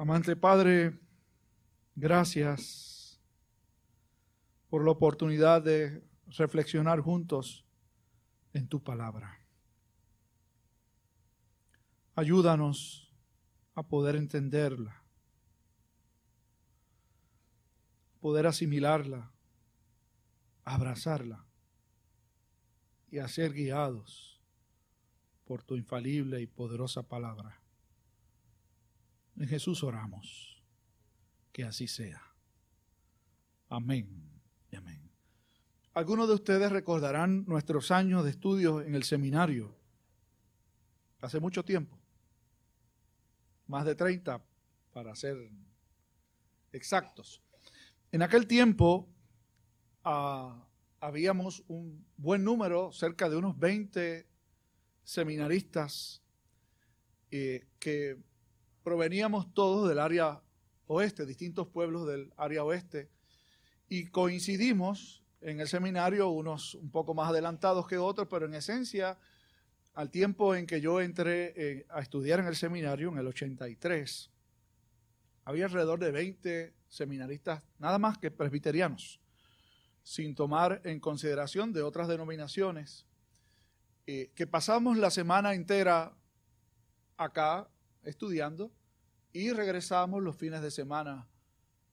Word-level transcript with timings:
Amante 0.00 0.36
Padre, 0.36 0.96
gracias 1.96 3.20
por 4.70 4.84
la 4.84 4.92
oportunidad 4.92 5.60
de 5.60 6.04
reflexionar 6.28 7.00
juntos 7.00 7.64
en 8.52 8.68
tu 8.68 8.80
palabra. 8.80 9.44
Ayúdanos 12.14 13.12
a 13.74 13.82
poder 13.82 14.14
entenderla, 14.14 15.02
poder 18.20 18.46
asimilarla, 18.46 19.32
abrazarla 20.64 21.44
y 23.10 23.18
a 23.18 23.26
ser 23.26 23.52
guiados 23.52 24.40
por 25.44 25.64
tu 25.64 25.74
infalible 25.74 26.40
y 26.40 26.46
poderosa 26.46 27.02
palabra. 27.02 27.57
En 29.38 29.46
Jesús 29.46 29.82
oramos. 29.84 30.62
Que 31.52 31.64
así 31.64 31.86
sea. 31.86 32.22
Amén 33.68 34.08
y 34.70 34.76
amén. 34.76 35.10
Algunos 35.94 36.28
de 36.28 36.34
ustedes 36.34 36.70
recordarán 36.70 37.44
nuestros 37.46 37.90
años 37.90 38.24
de 38.24 38.30
estudio 38.30 38.80
en 38.80 38.94
el 38.94 39.04
seminario. 39.04 39.76
Hace 41.20 41.40
mucho 41.40 41.64
tiempo. 41.64 41.98
Más 43.66 43.84
de 43.84 43.94
30 43.94 44.42
para 44.92 45.14
ser 45.14 45.36
exactos. 46.72 47.42
En 48.10 48.22
aquel 48.22 48.46
tiempo 48.46 49.08
ah, 50.04 50.66
habíamos 51.00 51.62
un 51.68 52.04
buen 52.16 52.42
número, 52.42 52.92
cerca 52.92 53.28
de 53.28 53.36
unos 53.36 53.58
20 53.58 54.26
seminaristas 55.04 56.22
eh, 57.30 57.66
que 57.78 58.18
proveníamos 58.82 59.52
todos 59.54 59.88
del 59.88 59.98
área 59.98 60.40
oeste, 60.86 61.26
distintos 61.26 61.68
pueblos 61.68 62.06
del 62.06 62.32
área 62.36 62.64
oeste, 62.64 63.08
y 63.88 64.06
coincidimos 64.06 65.22
en 65.40 65.60
el 65.60 65.68
seminario, 65.68 66.28
unos 66.28 66.74
un 66.74 66.90
poco 66.90 67.14
más 67.14 67.30
adelantados 67.30 67.86
que 67.86 67.98
otros, 67.98 68.28
pero 68.28 68.46
en 68.46 68.54
esencia, 68.54 69.18
al 69.94 70.10
tiempo 70.10 70.54
en 70.54 70.66
que 70.66 70.80
yo 70.80 71.00
entré 71.00 71.54
eh, 71.56 71.86
a 71.90 72.00
estudiar 72.00 72.40
en 72.40 72.46
el 72.46 72.56
seminario, 72.56 73.10
en 73.10 73.18
el 73.18 73.26
83, 73.26 74.30
había 75.44 75.64
alrededor 75.64 75.98
de 75.98 76.10
20 76.10 76.74
seminaristas, 76.88 77.62
nada 77.78 77.98
más 77.98 78.18
que 78.18 78.30
presbiterianos, 78.30 79.20
sin 80.02 80.34
tomar 80.34 80.80
en 80.84 81.00
consideración 81.00 81.72
de 81.72 81.82
otras 81.82 82.08
denominaciones, 82.08 83.06
eh, 84.06 84.30
que 84.34 84.46
pasamos 84.46 84.96
la 84.96 85.10
semana 85.10 85.54
entera 85.54 86.14
acá 87.16 87.68
estudiando 88.08 88.72
y 89.32 89.52
regresamos 89.52 90.22
los 90.22 90.36
fines 90.36 90.62
de 90.62 90.70
semana 90.70 91.28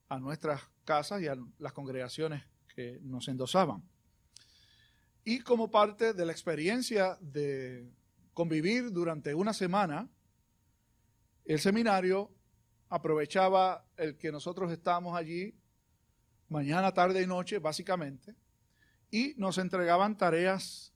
a 0.07 0.19
nuestras 0.19 0.61
casas 0.85 1.21
y 1.21 1.27
a 1.27 1.37
las 1.59 1.73
congregaciones 1.73 2.43
que 2.73 2.99
nos 3.01 3.27
endosaban. 3.27 3.83
Y 5.23 5.39
como 5.39 5.69
parte 5.69 6.13
de 6.13 6.25
la 6.25 6.31
experiencia 6.31 7.17
de 7.19 7.89
convivir 8.33 8.91
durante 8.91 9.33
una 9.33 9.53
semana, 9.53 10.09
el 11.45 11.59
seminario 11.59 12.31
aprovechaba 12.89 13.85
el 13.97 14.17
que 14.17 14.31
nosotros 14.31 14.71
estábamos 14.71 15.17
allí 15.17 15.55
mañana, 16.47 16.93
tarde 16.93 17.21
y 17.21 17.27
noche, 17.27 17.59
básicamente, 17.59 18.35
y 19.09 19.33
nos 19.37 19.57
entregaban 19.57 20.17
tareas 20.17 20.93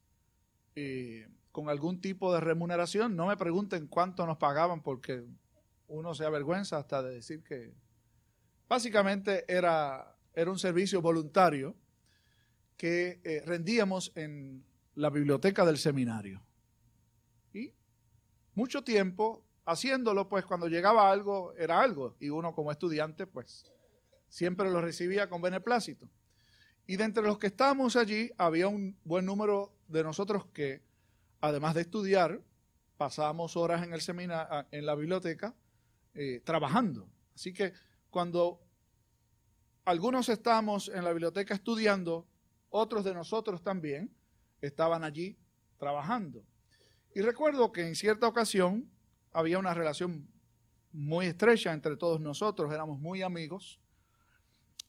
eh, 0.75 1.27
con 1.59 1.67
algún 1.67 1.99
tipo 1.99 2.33
de 2.33 2.39
remuneración. 2.39 3.17
No 3.17 3.27
me 3.27 3.35
pregunten 3.35 3.87
cuánto 3.87 4.25
nos 4.25 4.37
pagaban 4.37 4.81
porque 4.81 5.25
uno 5.89 6.15
se 6.15 6.23
avergüenza 6.23 6.77
hasta 6.77 7.03
de 7.03 7.15
decir 7.15 7.43
que 7.43 7.73
básicamente 8.69 9.43
era, 9.53 10.15
era 10.33 10.49
un 10.49 10.57
servicio 10.57 11.01
voluntario 11.01 11.75
que 12.77 13.19
eh, 13.25 13.43
rendíamos 13.45 14.13
en 14.15 14.63
la 14.95 15.09
biblioteca 15.09 15.65
del 15.65 15.77
seminario. 15.77 16.41
Y 17.53 17.73
mucho 18.55 18.81
tiempo 18.81 19.43
haciéndolo, 19.65 20.29
pues 20.29 20.45
cuando 20.45 20.69
llegaba 20.69 21.11
algo, 21.11 21.53
era 21.57 21.81
algo, 21.81 22.15
y 22.21 22.29
uno 22.29 22.55
como 22.55 22.71
estudiante, 22.71 23.27
pues 23.27 23.69
siempre 24.29 24.71
lo 24.71 24.79
recibía 24.79 25.27
con 25.27 25.41
beneplácito. 25.41 26.09
Y 26.87 26.95
de 26.95 27.03
entre 27.03 27.23
los 27.23 27.37
que 27.37 27.47
estábamos 27.47 27.97
allí, 27.97 28.31
había 28.37 28.69
un 28.69 28.97
buen 29.03 29.25
número 29.25 29.73
de 29.89 30.03
nosotros 30.05 30.45
que, 30.53 30.87
además 31.41 31.75
de 31.75 31.81
estudiar, 31.81 32.41
pasábamos 32.97 33.55
horas 33.55 33.83
en 33.83 33.93
el 33.93 34.01
seminario, 34.01 34.67
en 34.71 34.85
la 34.85 34.95
biblioteca, 34.95 35.55
eh, 36.13 36.41
trabajando. 36.43 37.09
Así 37.33 37.53
que 37.53 37.73
cuando 38.09 38.59
algunos 39.85 40.29
estábamos 40.29 40.89
en 40.89 41.03
la 41.03 41.11
biblioteca 41.11 41.53
estudiando, 41.53 42.27
otros 42.69 43.03
de 43.03 43.13
nosotros 43.13 43.63
también 43.63 44.13
estaban 44.61 45.03
allí 45.03 45.37
trabajando. 45.77 46.43
Y 47.15 47.21
recuerdo 47.21 47.71
que 47.71 47.87
en 47.87 47.95
cierta 47.95 48.27
ocasión 48.27 48.89
había 49.31 49.59
una 49.59 49.73
relación 49.73 50.27
muy 50.91 51.27
estrecha 51.27 51.73
entre 51.73 51.95
todos 51.97 52.19
nosotros, 52.19 52.71
éramos 52.73 52.99
muy 52.99 53.21
amigos, 53.21 53.79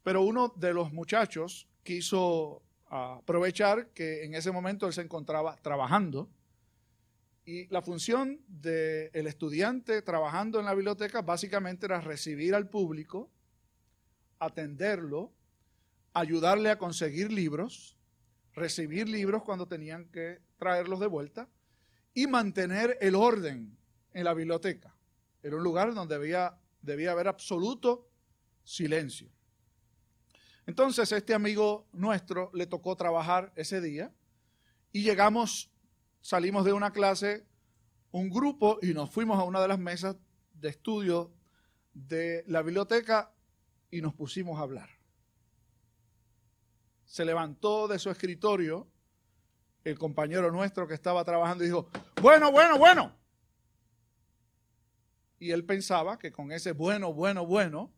pero 0.03 0.22
uno 0.22 0.53
de 0.56 0.72
los 0.72 0.93
muchachos 0.93 1.69
quiso 1.82 2.62
aprovechar 2.88 3.88
que 3.91 4.25
en 4.25 4.34
ese 4.34 4.50
momento 4.50 4.87
él 4.87 4.93
se 4.93 5.03
encontraba 5.03 5.56
trabajando 5.56 6.28
y 7.50 7.66
la 7.66 7.83
función 7.83 8.41
del 8.47 9.27
estudiante 9.27 10.03
trabajando 10.03 10.61
en 10.61 10.66
la 10.66 10.75
biblioteca 10.75 11.21
básicamente 11.22 11.87
era 11.87 12.00
recibir 12.00 12.55
al 12.55 12.69
público, 12.69 13.28
atenderlo, 14.38 15.33
ayudarle 16.12 16.71
a 16.71 16.78
conseguir 16.78 17.33
libros, 17.33 17.97
recibir 18.55 19.09
libros 19.09 19.43
cuando 19.43 19.66
tenían 19.66 20.05
que 20.11 20.38
traerlos 20.59 21.00
de 21.00 21.09
vuelta 21.09 21.49
y 22.15 22.28
mantener 22.28 22.97
el 23.00 23.16
orden 23.16 23.77
en 24.12 24.25
la 24.25 24.32
biblioteca. 24.32 24.94
Era 25.43 25.56
un 25.56 25.65
lugar 25.65 25.93
donde 25.93 26.19
debía 26.82 27.11
haber 27.11 27.27
absoluto 27.27 28.09
silencio. 28.62 29.28
Entonces 30.67 31.11
este 31.11 31.34
amigo 31.34 31.88
nuestro 31.93 32.53
le 32.55 32.69
tocó 32.69 32.94
trabajar 32.94 33.53
ese 33.56 33.81
día 33.81 34.12
y 34.93 35.03
llegamos 35.03 35.69
salimos 36.20 36.64
de 36.64 36.72
una 36.72 36.92
clase, 36.92 37.47
un 38.10 38.31
grupo, 38.31 38.78
y 38.82 38.94
nos 38.94 39.10
fuimos 39.10 39.38
a 39.38 39.44
una 39.44 39.60
de 39.60 39.69
las 39.69 39.78
mesas 39.78 40.16
de 40.54 40.69
estudio 40.69 41.32
de 41.92 42.44
la 42.47 42.62
biblioteca 42.62 43.32
y 43.91 44.00
nos 44.00 44.14
pusimos 44.14 44.58
a 44.58 44.62
hablar. 44.62 44.88
Se 47.04 47.25
levantó 47.25 47.88
de 47.88 47.98
su 47.98 48.10
escritorio 48.10 48.88
el 49.84 49.98
compañero 49.98 50.50
nuestro 50.50 50.86
que 50.86 50.94
estaba 50.94 51.25
trabajando 51.25 51.64
y 51.64 51.69
dijo, 51.69 51.88
bueno, 52.20 52.52
bueno, 52.52 52.78
bueno. 52.78 53.16
Y 55.38 55.50
él 55.52 55.64
pensaba 55.64 56.19
que 56.19 56.31
con 56.31 56.52
ese 56.52 56.72
bueno, 56.72 57.12
bueno, 57.14 57.47
bueno, 57.47 57.91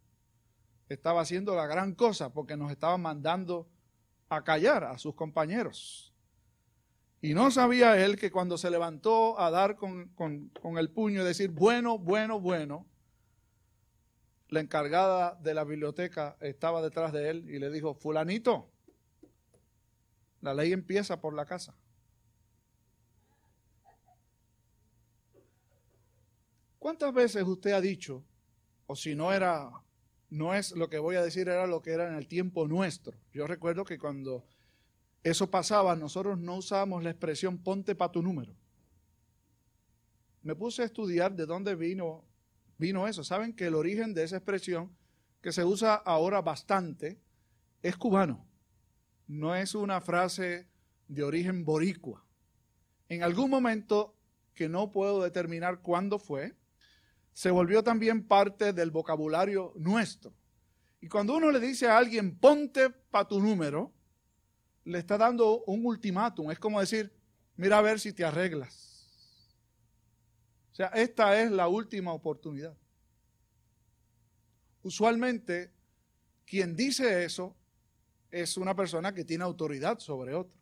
estaba 0.88 1.22
haciendo 1.22 1.56
la 1.56 1.66
gran 1.66 1.94
cosa 1.94 2.32
porque 2.32 2.56
nos 2.56 2.70
estaba 2.70 2.96
mandando 2.96 3.68
a 4.28 4.44
callar 4.44 4.84
a 4.84 4.96
sus 4.98 5.14
compañeros. 5.14 6.11
Y 7.24 7.34
no 7.34 7.52
sabía 7.52 8.04
él 8.04 8.16
que 8.16 8.32
cuando 8.32 8.58
se 8.58 8.68
levantó 8.68 9.38
a 9.38 9.48
dar 9.52 9.76
con, 9.76 10.10
el 10.76 10.90
puño 10.90 11.22
y 11.22 11.24
decir, 11.24 11.50
bueno, 11.52 11.96
bueno, 11.96 12.40
bueno, 12.40 12.84
la 14.48 14.58
encargada 14.58 15.36
de 15.36 15.54
la 15.54 15.62
biblioteca 15.62 16.36
estaba 16.40 16.82
detrás 16.82 17.12
de 17.12 17.30
él 17.30 17.48
y 17.48 17.60
le 17.60 17.70
dijo, 17.70 17.94
fulanito, 17.94 18.68
la 20.40 20.52
ley 20.52 20.72
empieza 20.72 21.20
por 21.20 21.32
la 21.32 21.46
casa. 21.46 21.76
¿Cuántas 26.80 27.14
veces 27.14 27.44
usted 27.44 27.70
ha 27.70 27.80
dicho, 27.80 28.24
o 28.86 28.96
si 28.96 29.14
no 29.14 29.32
era, 29.32 29.70
no 30.28 30.54
es 30.54 30.72
lo 30.72 30.88
que 30.88 30.98
voy 30.98 31.14
a 31.14 31.22
decir, 31.22 31.48
era 31.48 31.68
lo 31.68 31.82
que 31.82 31.92
era 31.92 32.08
en 32.08 32.14
el 32.14 32.26
tiempo 32.26 32.66
nuestro? 32.66 33.16
Yo 33.32 33.46
recuerdo 33.46 33.84
que 33.84 33.96
cuando 33.96 34.44
eso 35.22 35.50
pasaba, 35.50 35.94
nosotros 35.94 36.38
no 36.38 36.56
usábamos 36.56 37.02
la 37.04 37.10
expresión 37.10 37.58
ponte 37.58 37.94
para 37.94 38.12
tu 38.12 38.22
número. 38.22 38.56
Me 40.42 40.56
puse 40.56 40.82
a 40.82 40.86
estudiar 40.86 41.36
de 41.36 41.46
dónde 41.46 41.76
vino, 41.76 42.24
vino 42.76 43.06
eso. 43.06 43.22
Saben 43.22 43.54
que 43.54 43.68
el 43.68 43.76
origen 43.76 44.14
de 44.14 44.24
esa 44.24 44.36
expresión, 44.36 44.96
que 45.40 45.52
se 45.52 45.64
usa 45.64 45.94
ahora 45.94 46.42
bastante, 46.42 47.20
es 47.82 47.96
cubano. 47.96 48.44
No 49.28 49.54
es 49.54 49.74
una 49.76 50.00
frase 50.00 50.68
de 51.06 51.22
origen 51.22 51.64
boricua. 51.64 52.24
En 53.08 53.22
algún 53.22 53.50
momento, 53.50 54.16
que 54.54 54.68
no 54.68 54.90
puedo 54.90 55.22
determinar 55.22 55.80
cuándo 55.80 56.18
fue, 56.18 56.56
se 57.32 57.50
volvió 57.50 57.82
también 57.84 58.26
parte 58.26 58.72
del 58.72 58.90
vocabulario 58.90 59.72
nuestro. 59.76 60.34
Y 61.00 61.08
cuando 61.08 61.36
uno 61.36 61.50
le 61.50 61.60
dice 61.60 61.88
a 61.88 61.96
alguien, 61.96 62.36
ponte 62.38 62.90
para 62.90 63.28
tu 63.28 63.40
número, 63.40 63.92
le 64.84 64.98
está 64.98 65.16
dando 65.16 65.62
un 65.64 65.84
ultimátum. 65.84 66.50
Es 66.50 66.58
como 66.58 66.80
decir, 66.80 67.12
mira 67.56 67.78
a 67.78 67.82
ver 67.82 68.00
si 68.00 68.12
te 68.12 68.24
arreglas. 68.24 69.06
O 70.72 70.74
sea, 70.74 70.88
esta 70.88 71.40
es 71.40 71.50
la 71.50 71.68
última 71.68 72.12
oportunidad. 72.12 72.76
Usualmente, 74.82 75.70
quien 76.44 76.74
dice 76.74 77.24
eso 77.24 77.54
es 78.30 78.56
una 78.56 78.74
persona 78.74 79.12
que 79.14 79.24
tiene 79.24 79.44
autoridad 79.44 79.98
sobre 79.98 80.34
otros. 80.34 80.58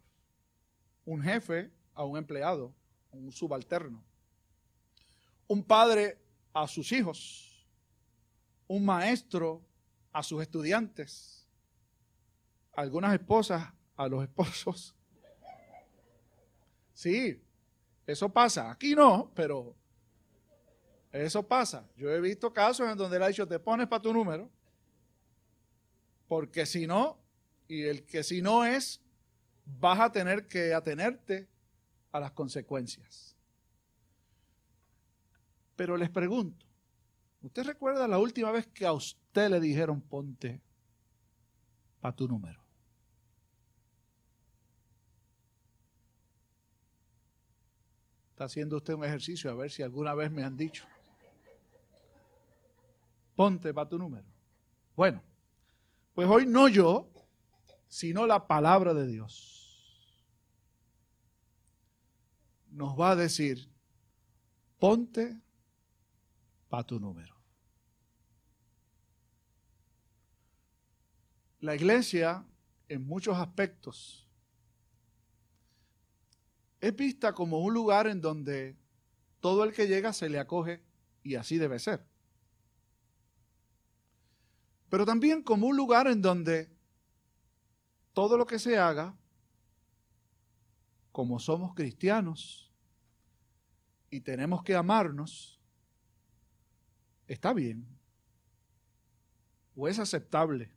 Un 1.05 1.23
jefe 1.23 1.71
a 1.95 2.05
un 2.05 2.19
empleado, 2.19 2.75
un 3.13 3.33
subalterno. 3.33 4.05
Un 5.47 5.65
padre 5.65 6.19
a 6.53 6.67
sus 6.67 6.93
hijos. 6.93 7.67
Un 8.67 8.85
maestro 8.85 9.63
a 10.13 10.23
sus 10.23 10.43
estudiantes. 10.43 11.47
Algunas 12.73 13.15
esposas 13.15 13.73
a 14.01 14.09
los 14.09 14.23
esposos. 14.23 14.95
Sí, 16.95 17.39
eso 18.07 18.31
pasa. 18.31 18.71
Aquí 18.71 18.95
no, 18.95 19.31
pero 19.35 19.77
eso 21.13 21.47
pasa. 21.47 21.87
Yo 21.97 22.11
he 22.11 22.19
visto 22.19 22.51
casos 22.51 22.89
en 22.91 22.97
donde 22.97 23.19
le 23.19 23.25
ha 23.27 23.29
dicho, 23.29 23.47
te 23.47 23.59
pones 23.59 23.87
para 23.89 24.01
tu 24.01 24.13
número, 24.15 24.51
porque 26.29 26.65
si 26.65 26.87
no, 26.87 27.19
y 27.69 27.83
el 27.83 28.05
que 28.07 28.23
si 28.23 28.41
no 28.41 28.65
es, 28.65 29.03
vas 29.67 30.01
a 30.01 30.11
tener 30.11 30.47
que 30.49 30.73
atenerte 30.73 31.47
a 32.11 32.21
las 32.21 32.31
consecuencias. 32.33 33.37
Pero 35.77 35.99
les 35.99 36.09
pregunto, 36.09 36.65
¿usted 37.43 37.65
recuerda 37.65 38.09
la 38.09 38.19
última 38.19 38.51
vez 38.51 38.67
que 38.67 38.87
a 38.87 38.95
usted 38.95 39.51
le 39.51 39.61
dijeron 39.61 40.01
ponte 40.01 40.63
para 42.01 42.17
tu 42.17 42.27
número? 42.27 42.70
Está 48.41 48.47
haciendo 48.47 48.79
usted 48.79 48.95
un 48.95 49.05
ejercicio 49.05 49.51
a 49.51 49.55
ver 49.55 49.71
si 49.71 49.83
alguna 49.83 50.15
vez 50.15 50.31
me 50.31 50.43
han 50.43 50.57
dicho. 50.57 50.87
Ponte 53.37 53.75
para 53.75 53.87
tu 53.87 53.99
número. 53.99 54.25
Bueno, 54.97 55.23
pues 56.15 56.27
hoy 56.27 56.47
no 56.47 56.67
yo, 56.67 57.13
sino 57.87 58.27
la 58.27 58.47
palabra 58.47 58.95
de 58.95 59.07
Dios 59.07 60.25
nos 62.71 62.99
va 62.99 63.11
a 63.11 63.17
decir, 63.17 63.71
ponte 64.79 65.39
para 66.71 66.85
tu 66.85 66.99
número. 66.99 67.37
La 71.61 71.75
iglesia, 71.75 72.47
en 72.89 73.07
muchos 73.07 73.37
aspectos, 73.37 74.30
es 76.81 76.97
vista 76.97 77.35
como 77.35 77.59
un 77.59 77.75
lugar 77.75 78.07
en 78.07 78.21
donde 78.21 78.77
todo 79.41 79.65
el 79.65 79.73
que 79.73 79.87
llega 79.87 80.13
se 80.13 80.29
le 80.29 80.39
acoge 80.39 80.83
y 81.23 81.35
así 81.35 81.59
debe 81.59 81.79
ser. 81.79 82.07
Pero 84.89 85.05
también 85.05 85.43
como 85.43 85.67
un 85.67 85.77
lugar 85.77 86.07
en 86.07 86.23
donde 86.23 86.71
todo 88.13 88.37
lo 88.37 88.47
que 88.47 88.59
se 88.59 88.79
haga, 88.79 89.17
como 91.13 91.39
somos 91.39 91.75
cristianos 91.75 92.73
y 94.11 94.21
tenemos 94.21 94.63
que 94.63 94.75
amarnos, 94.75 95.61
está 97.27 97.53
bien 97.53 97.87
o 99.77 99.87
es 99.87 99.99
aceptable. 99.99 100.71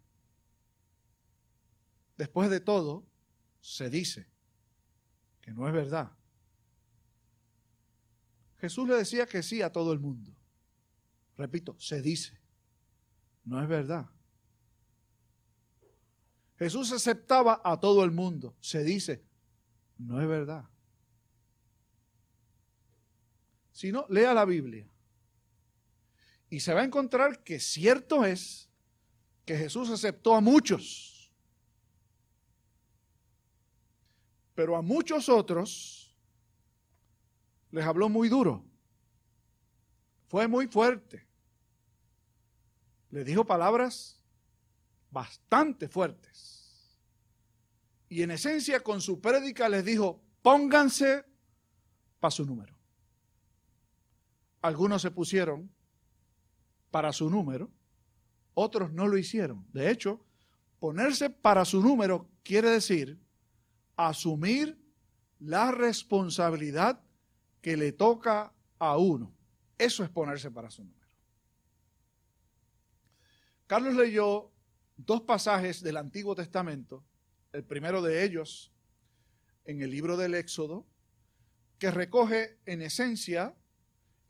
Después 2.17 2.49
de 2.49 2.59
todo, 2.59 3.05
se 3.59 3.89
dice 3.89 4.32
que 5.43 5.51
no 5.51 5.67
es 5.67 5.73
verdad. 5.73 6.11
Jesús 8.59 8.87
le 8.87 8.95
decía 8.95 9.27
que 9.27 9.43
sí 9.43 9.61
a 9.61 9.71
todo 9.71 9.91
el 9.91 9.99
mundo. 9.99 10.33
Repito, 11.37 11.75
se 11.77 12.01
dice, 12.01 12.39
no 13.43 13.61
es 13.61 13.67
verdad. 13.67 14.09
Jesús 16.57 16.93
aceptaba 16.93 17.61
a 17.63 17.77
todo 17.77 18.05
el 18.05 18.11
mundo. 18.11 18.55
Se 18.61 18.83
dice, 18.85 19.21
no 19.97 20.21
es 20.21 20.27
verdad. 20.27 20.63
Si 23.73 23.91
no, 23.91 24.05
lea 24.09 24.33
la 24.33 24.45
Biblia. 24.45 24.87
Y 26.49 26.61
se 26.61 26.73
va 26.73 26.81
a 26.81 26.85
encontrar 26.85 27.43
que 27.43 27.59
cierto 27.59 28.23
es 28.23 28.69
que 29.43 29.57
Jesús 29.57 29.89
aceptó 29.89 30.35
a 30.35 30.39
muchos. 30.39 31.12
Pero 34.55 34.75
a 34.75 34.81
muchos 34.81 35.29
otros 35.29 36.15
les 37.71 37.85
habló 37.85 38.09
muy 38.09 38.29
duro. 38.29 38.63
Fue 40.27 40.47
muy 40.47 40.67
fuerte. 40.67 41.27
Le 43.09 43.23
dijo 43.23 43.45
palabras 43.45 44.23
bastante 45.11 45.87
fuertes 45.87 46.63
y 48.13 48.21
en 48.21 48.29
esencia 48.29 48.81
con 48.81 49.01
su 49.01 49.19
prédica 49.19 49.67
les 49.67 49.83
dijo, 49.83 50.21
pónganse 50.43 51.25
para 52.19 52.29
su 52.29 52.45
número. 52.45 52.77
Algunos 54.61 55.01
se 55.01 55.09
pusieron 55.09 55.73
para 56.91 57.11
su 57.11 57.27
número, 57.27 57.71
otros 58.53 58.93
no 58.93 59.07
lo 59.07 59.17
hicieron. 59.17 59.65
De 59.73 59.89
hecho, 59.89 60.23
ponerse 60.77 61.31
para 61.31 61.65
su 61.65 61.81
número 61.81 62.29
quiere 62.43 62.69
decir 62.69 63.19
asumir 63.95 64.79
la 65.39 65.71
responsabilidad 65.71 67.01
que 67.61 67.77
le 67.77 67.91
toca 67.91 68.53
a 68.79 68.97
uno. 68.97 69.33
Eso 69.77 70.03
es 70.03 70.09
ponerse 70.09 70.51
para 70.51 70.69
su 70.69 70.83
número. 70.83 71.07
Carlos 73.67 73.95
leyó 73.95 74.51
dos 74.97 75.21
pasajes 75.21 75.81
del 75.81 75.97
Antiguo 75.97 76.35
Testamento 76.35 77.03
el 77.53 77.63
primero 77.63 78.01
de 78.01 78.23
ellos 78.23 78.73
en 79.65 79.81
el 79.81 79.91
libro 79.91 80.17
del 80.17 80.33
Éxodo, 80.33 80.85
que 81.77 81.91
recoge 81.91 82.57
en 82.65 82.81
esencia 82.81 83.55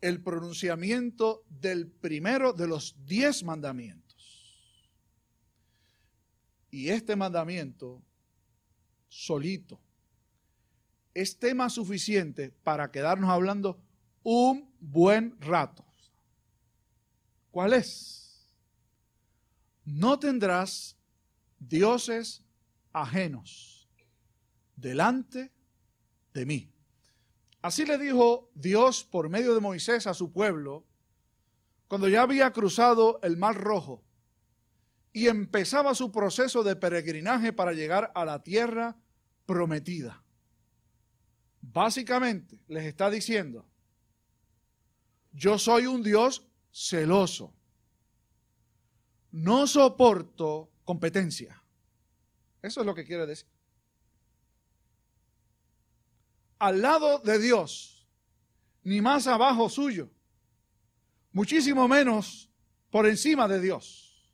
el 0.00 0.22
pronunciamiento 0.22 1.42
del 1.48 1.90
primero 1.90 2.52
de 2.52 2.68
los 2.68 2.94
diez 3.06 3.42
mandamientos. 3.42 4.92
Y 6.70 6.90
este 6.90 7.16
mandamiento, 7.16 8.02
solito, 9.14 9.80
es 11.14 11.38
tema 11.38 11.70
suficiente 11.70 12.50
para 12.64 12.90
quedarnos 12.90 13.30
hablando 13.30 13.80
un 14.24 14.68
buen 14.80 15.40
rato. 15.40 15.84
¿Cuál 17.52 17.74
es? 17.74 18.50
No 19.84 20.18
tendrás 20.18 20.96
dioses 21.60 22.42
ajenos 22.92 23.88
delante 24.74 25.52
de 26.32 26.46
mí. 26.46 26.72
Así 27.62 27.84
le 27.84 27.98
dijo 27.98 28.50
Dios 28.54 29.04
por 29.04 29.28
medio 29.28 29.54
de 29.54 29.60
Moisés 29.60 30.08
a 30.08 30.14
su 30.14 30.32
pueblo 30.32 30.84
cuando 31.86 32.08
ya 32.08 32.22
había 32.22 32.52
cruzado 32.52 33.20
el 33.22 33.36
Mar 33.36 33.54
Rojo 33.54 34.02
y 35.12 35.28
empezaba 35.28 35.94
su 35.94 36.10
proceso 36.10 36.64
de 36.64 36.74
peregrinaje 36.74 37.52
para 37.52 37.72
llegar 37.72 38.10
a 38.16 38.24
la 38.24 38.42
tierra 38.42 38.96
prometida. 39.46 40.22
Básicamente 41.60 42.58
les 42.68 42.84
está 42.84 43.10
diciendo, 43.10 43.66
yo 45.32 45.58
soy 45.58 45.86
un 45.86 46.02
Dios 46.02 46.46
celoso, 46.70 47.52
no 49.32 49.66
soporto 49.66 50.70
competencia. 50.84 51.60
Eso 52.62 52.80
es 52.80 52.86
lo 52.86 52.94
que 52.94 53.04
quiere 53.04 53.26
decir. 53.26 53.48
Al 56.58 56.80
lado 56.80 57.18
de 57.18 57.38
Dios, 57.38 58.06
ni 58.84 59.00
más 59.00 59.26
abajo 59.26 59.68
suyo, 59.68 60.10
muchísimo 61.32 61.88
menos 61.88 62.50
por 62.90 63.06
encima 63.06 63.48
de 63.48 63.60
Dios. 63.60 64.30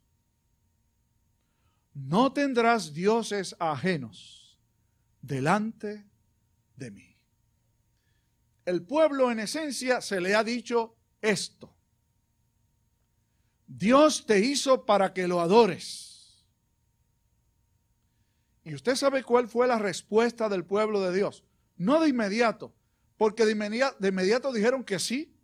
No 1.94 2.32
tendrás 2.32 2.92
dioses 2.92 3.56
ajenos 3.58 4.39
delante 5.22 6.06
de 6.76 6.90
mí. 6.90 7.16
El 8.64 8.82
pueblo 8.82 9.30
en 9.30 9.40
esencia 9.40 10.00
se 10.00 10.20
le 10.20 10.34
ha 10.34 10.44
dicho 10.44 10.96
esto. 11.20 11.74
Dios 13.66 14.26
te 14.26 14.40
hizo 14.40 14.84
para 14.84 15.12
que 15.12 15.28
lo 15.28 15.40
adores. 15.40 16.44
¿Y 18.64 18.74
usted 18.74 18.94
sabe 18.94 19.22
cuál 19.22 19.48
fue 19.48 19.66
la 19.66 19.78
respuesta 19.78 20.48
del 20.48 20.64
pueblo 20.64 21.00
de 21.00 21.16
Dios? 21.16 21.44
No 21.76 22.00
de 22.00 22.08
inmediato, 22.08 22.74
porque 23.16 23.46
de 23.46 23.52
inmediato, 24.08 24.52
dijeron 24.52 24.84
que 24.84 24.98
sí, 24.98 25.34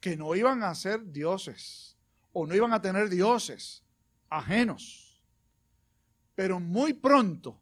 que 0.00 0.16
no 0.16 0.34
iban 0.34 0.62
a 0.62 0.74
ser 0.74 1.12
dioses 1.12 1.96
o 2.32 2.46
no 2.46 2.54
iban 2.54 2.72
a 2.72 2.80
tener 2.80 3.08
dioses 3.08 3.82
ajenos. 4.28 5.22
Pero 6.34 6.60
muy 6.60 6.92
pronto 6.92 7.60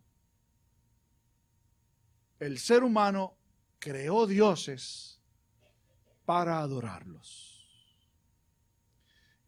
el 2.38 2.58
ser 2.58 2.84
humano 2.84 3.36
creó 3.78 4.26
dioses 4.26 5.20
para 6.24 6.58
adorarlos. 6.60 7.56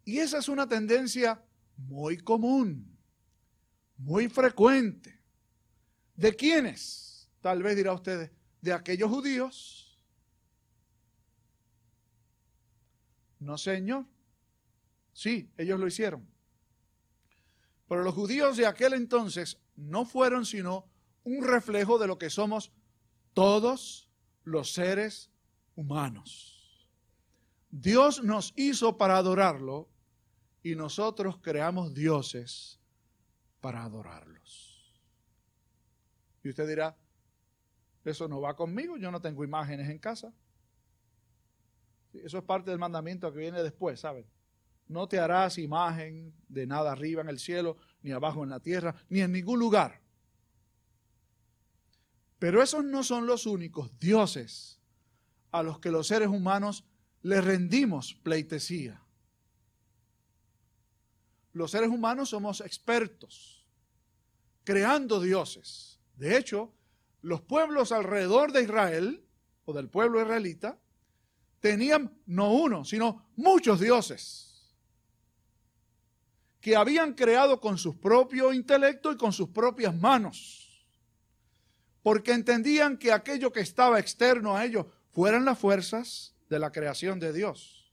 Y 0.05 0.19
esa 0.19 0.39
es 0.39 0.49
una 0.49 0.67
tendencia 0.67 1.45
muy 1.77 2.19
común, 2.19 2.99
muy 3.97 4.29
frecuente. 4.29 5.21
¿De 6.15 6.35
quiénes? 6.35 7.29
Tal 7.41 7.63
vez 7.63 7.77
dirá 7.77 7.93
ustedes, 7.93 8.31
de 8.61 8.73
aquellos 8.73 9.11
judíos. 9.11 10.01
No, 13.39 13.59
Señor. 13.59 14.07
Sí, 15.13 15.51
ellos 15.57 15.79
lo 15.79 15.87
hicieron. 15.87 16.27
Pero 17.89 18.03
los 18.03 18.15
judíos 18.15 18.57
de 18.57 18.67
aquel 18.67 18.95
entonces 18.95 19.59
no 19.77 20.05
fueron 20.05 20.45
sino 20.45 20.89
un 21.29 21.45
reflejo 21.45 21.99
de 21.99 22.07
lo 22.07 22.19
que 22.19 22.31
somos 22.31 22.73
todos 23.35 24.11
los 24.45 24.73
seres 24.73 25.31
humanos. 25.75 26.89
Dios 27.71 28.25
nos 28.25 28.55
hizo 28.57 28.97
para 28.97 29.19
adorarlo 29.19 29.91
y 30.63 30.75
nosotros 30.75 31.39
creamos 31.43 31.93
dioses 31.93 32.81
para 33.61 33.85
adorarlos. 33.85 34.99
Y 36.43 36.49
usted 36.49 36.67
dirá, 36.67 36.97
eso 38.05 38.27
no 38.27 38.41
va 38.41 38.57
conmigo, 38.57 38.97
yo 38.97 39.11
no 39.11 39.21
tengo 39.21 39.45
imágenes 39.45 39.91
en 39.91 39.99
casa. 39.99 40.33
Eso 42.15 42.39
es 42.39 42.45
parte 42.45 42.71
del 42.71 42.79
mandamiento 42.79 43.31
que 43.31 43.39
viene 43.39 43.63
después, 43.63 44.01
¿saben? 44.01 44.25
No 44.87 45.07
te 45.07 45.19
harás 45.19 45.59
imagen 45.59 46.33
de 46.49 46.67
nada 46.67 46.91
arriba 46.91 47.21
en 47.21 47.29
el 47.29 47.39
cielo, 47.39 47.77
ni 48.01 48.13
abajo 48.13 48.43
en 48.45 48.49
la 48.49 48.61
tierra, 48.61 48.95
ni 49.11 49.21
en 49.21 49.33
ningún 49.33 49.59
lugar. 49.59 50.01
Pero 52.39 52.63
esos 52.63 52.85
no 52.85 53.03
son 53.03 53.27
los 53.27 53.47
únicos 53.47 53.91
dioses 53.99 54.81
a 55.51 55.63
los 55.63 55.81
que 55.81 55.91
los 55.91 56.07
seres 56.07 56.29
humanos 56.29 56.85
le 57.23 57.41
rendimos 57.41 58.15
pleitesía. 58.15 59.03
Los 61.53 61.73
seres 61.73 61.89
humanos 61.89 62.31
somos 62.31 62.61
expertos 62.61 63.59
creando 64.69 65.19
dioses. 65.19 65.99
De 66.17 66.37
hecho, 66.37 66.75
los 67.23 67.41
pueblos 67.41 67.91
alrededor 67.91 68.53
de 68.53 68.65
Israel, 68.65 69.25
o 69.65 69.73
del 69.73 69.89
pueblo 69.89 70.21
israelita, 70.21 70.79
tenían 71.61 72.13
no 72.27 72.53
uno, 72.53 72.85
sino 72.85 73.31
muchos 73.37 73.81
dioses 73.81 74.75
que 76.61 76.77
habían 76.77 77.15
creado 77.15 77.61
con 77.61 77.79
su 77.79 77.99
propio 77.99 78.53
intelecto 78.53 79.11
y 79.11 79.17
con 79.17 79.33
sus 79.33 79.49
propias 79.49 79.97
manos, 79.97 80.68
porque 82.09 82.33
entendían 82.33 82.97
que 82.97 83.13
aquello 83.13 83.53
que 83.53 83.61
estaba 83.61 84.01
externo 84.01 84.57
a 84.57 84.65
ellos 84.65 84.87
fueran 85.11 85.45
las 85.45 85.59
fuerzas 85.59 86.35
de 86.49 86.59
la 86.59 86.73
creación 86.73 87.21
de 87.21 87.35
Dios. 87.35 87.93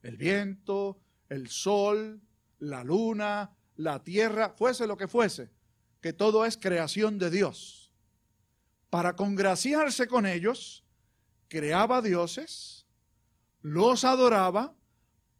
El 0.00 0.16
viento, 0.16 0.96
el 1.28 1.48
sol, 1.48 2.20
la 2.60 2.84
luna, 2.84 3.50
la 3.74 4.04
tierra, 4.04 4.50
fuese 4.50 4.86
lo 4.86 4.96
que 4.96 5.08
fuese, 5.08 5.50
que 6.00 6.12
todo 6.12 6.44
es 6.46 6.56
creación 6.56 7.18
de 7.18 7.30
Dios. 7.30 7.92
Para 8.90 9.16
congraciarse 9.16 10.06
con 10.06 10.24
ellos, 10.24 10.84
creaba 11.48 12.02
dioses, 12.02 12.86
los 13.60 14.04
adoraba, 14.04 14.76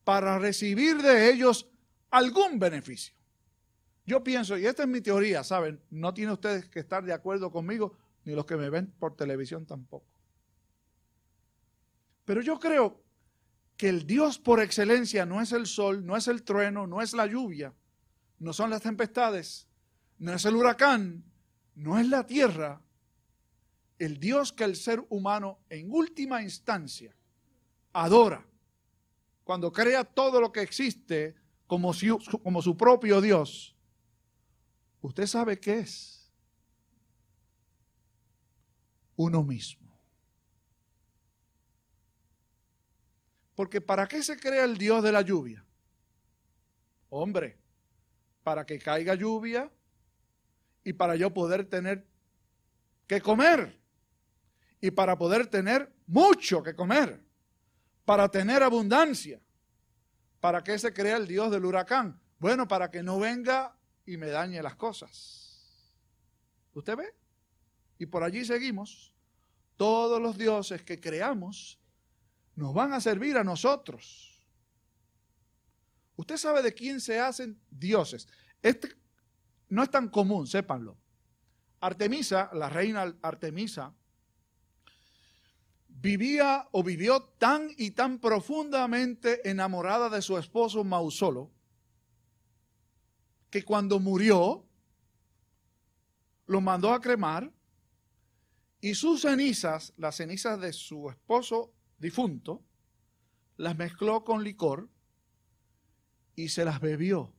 para 0.02 0.40
recibir 0.40 1.00
de 1.02 1.30
ellos 1.30 1.68
algún 2.10 2.58
beneficio. 2.58 3.14
Yo 4.10 4.24
pienso, 4.24 4.58
y 4.58 4.66
esta 4.66 4.82
es 4.82 4.88
mi 4.88 5.00
teoría, 5.00 5.44
¿saben? 5.44 5.80
No 5.88 6.12
tiene 6.12 6.32
ustedes 6.32 6.68
que 6.68 6.80
estar 6.80 7.04
de 7.04 7.12
acuerdo 7.12 7.52
conmigo, 7.52 7.96
ni 8.24 8.34
los 8.34 8.44
que 8.44 8.56
me 8.56 8.68
ven 8.68 8.92
por 8.98 9.14
televisión 9.14 9.66
tampoco. 9.66 10.04
Pero 12.24 12.40
yo 12.40 12.58
creo 12.58 13.04
que 13.76 13.88
el 13.88 14.08
Dios 14.08 14.36
por 14.40 14.58
excelencia 14.60 15.24
no 15.26 15.40
es 15.40 15.52
el 15.52 15.68
sol, 15.68 16.04
no 16.04 16.16
es 16.16 16.26
el 16.26 16.42
trueno, 16.42 16.88
no 16.88 17.00
es 17.00 17.12
la 17.12 17.24
lluvia, 17.24 17.72
no 18.40 18.52
son 18.52 18.70
las 18.70 18.82
tempestades, 18.82 19.68
no 20.18 20.34
es 20.34 20.44
el 20.44 20.56
huracán, 20.56 21.22
no 21.76 21.96
es 21.96 22.08
la 22.08 22.26
tierra. 22.26 22.82
El 23.96 24.18
Dios 24.18 24.52
que 24.52 24.64
el 24.64 24.74
ser 24.74 25.06
humano 25.08 25.60
en 25.68 25.88
última 25.88 26.42
instancia 26.42 27.14
adora, 27.92 28.44
cuando 29.44 29.70
crea 29.70 30.02
todo 30.02 30.40
lo 30.40 30.50
que 30.50 30.62
existe, 30.62 31.36
como, 31.68 31.92
como 32.42 32.60
su 32.60 32.76
propio 32.76 33.20
Dios, 33.20 33.76
¿usted 35.00 35.26
sabe 35.26 35.58
qué 35.58 35.80
es? 35.80 36.30
Uno 39.16 39.42
mismo. 39.42 39.80
Porque 43.54 43.80
¿para 43.80 44.08
qué 44.08 44.22
se 44.22 44.38
crea 44.38 44.64
el 44.64 44.78
Dios 44.78 45.02
de 45.02 45.12
la 45.12 45.20
lluvia? 45.20 45.64
Hombre, 47.10 47.58
para 48.42 48.64
que 48.64 48.78
caiga 48.78 49.14
lluvia 49.14 49.70
y 50.84 50.92
para 50.92 51.16
yo 51.16 51.34
poder 51.34 51.68
tener 51.68 52.06
que 53.06 53.20
comer. 53.20 53.78
Y 54.80 54.90
para 54.92 55.18
poder 55.18 55.46
tener 55.46 55.92
mucho 56.06 56.62
que 56.62 56.74
comer. 56.74 57.22
Para 58.04 58.30
tener 58.30 58.62
abundancia. 58.62 59.40
¿Para 60.40 60.64
qué 60.64 60.78
se 60.78 60.94
crea 60.94 61.18
el 61.18 61.26
Dios 61.26 61.50
del 61.50 61.66
huracán? 61.66 62.18
Bueno, 62.38 62.66
para 62.66 62.90
que 62.90 63.02
no 63.02 63.18
venga 63.18 63.76
y 64.10 64.16
me 64.16 64.26
dañe 64.26 64.60
las 64.60 64.74
cosas. 64.74 65.56
¿Usted 66.74 66.96
ve? 66.96 67.14
Y 67.98 68.06
por 68.06 68.24
allí 68.24 68.44
seguimos. 68.44 69.14
Todos 69.76 70.20
los 70.20 70.36
dioses 70.36 70.82
que 70.82 71.00
creamos 71.00 71.78
nos 72.56 72.74
van 72.74 72.92
a 72.92 73.00
servir 73.00 73.36
a 73.36 73.44
nosotros. 73.44 74.44
Usted 76.16 76.36
sabe 76.36 76.60
de 76.60 76.74
quién 76.74 77.00
se 77.00 77.20
hacen 77.20 77.58
dioses. 77.70 78.26
Este 78.60 78.88
no 79.68 79.84
es 79.84 79.90
tan 79.90 80.08
común, 80.08 80.46
sépanlo. 80.48 80.98
Artemisa, 81.80 82.50
la 82.52 82.68
reina 82.68 83.16
Artemisa, 83.22 83.94
vivía 85.86 86.68
o 86.72 86.82
vivió 86.82 87.22
tan 87.38 87.70
y 87.78 87.92
tan 87.92 88.18
profundamente 88.18 89.48
enamorada 89.48 90.10
de 90.10 90.20
su 90.20 90.36
esposo 90.36 90.82
Mausolo, 90.82 91.52
que 93.50 93.64
cuando 93.64 93.98
murió, 93.98 94.64
lo 96.46 96.60
mandó 96.60 96.92
a 96.92 97.00
cremar 97.00 97.52
y 98.80 98.94
sus 98.94 99.22
cenizas, 99.22 99.92
las 99.96 100.16
cenizas 100.16 100.60
de 100.60 100.72
su 100.72 101.10
esposo 101.10 101.72
difunto, 101.98 102.62
las 103.56 103.76
mezcló 103.76 104.24
con 104.24 104.42
licor 104.42 104.88
y 106.34 106.48
se 106.48 106.64
las 106.64 106.80
bebió 106.80 107.32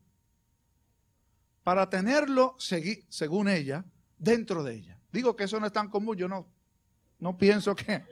para 1.63 1.89
tenerlo, 1.89 2.55
según 2.57 3.47
ella, 3.47 3.85
dentro 4.17 4.63
de 4.63 4.75
ella. 4.75 4.99
Digo 5.11 5.35
que 5.35 5.45
eso 5.45 5.59
no 5.59 5.65
es 5.65 5.73
tan 5.73 5.89
común, 5.89 6.17
yo 6.17 6.27
no, 6.27 6.47
no 7.19 7.37
pienso 7.37 7.75
que, 7.75 8.03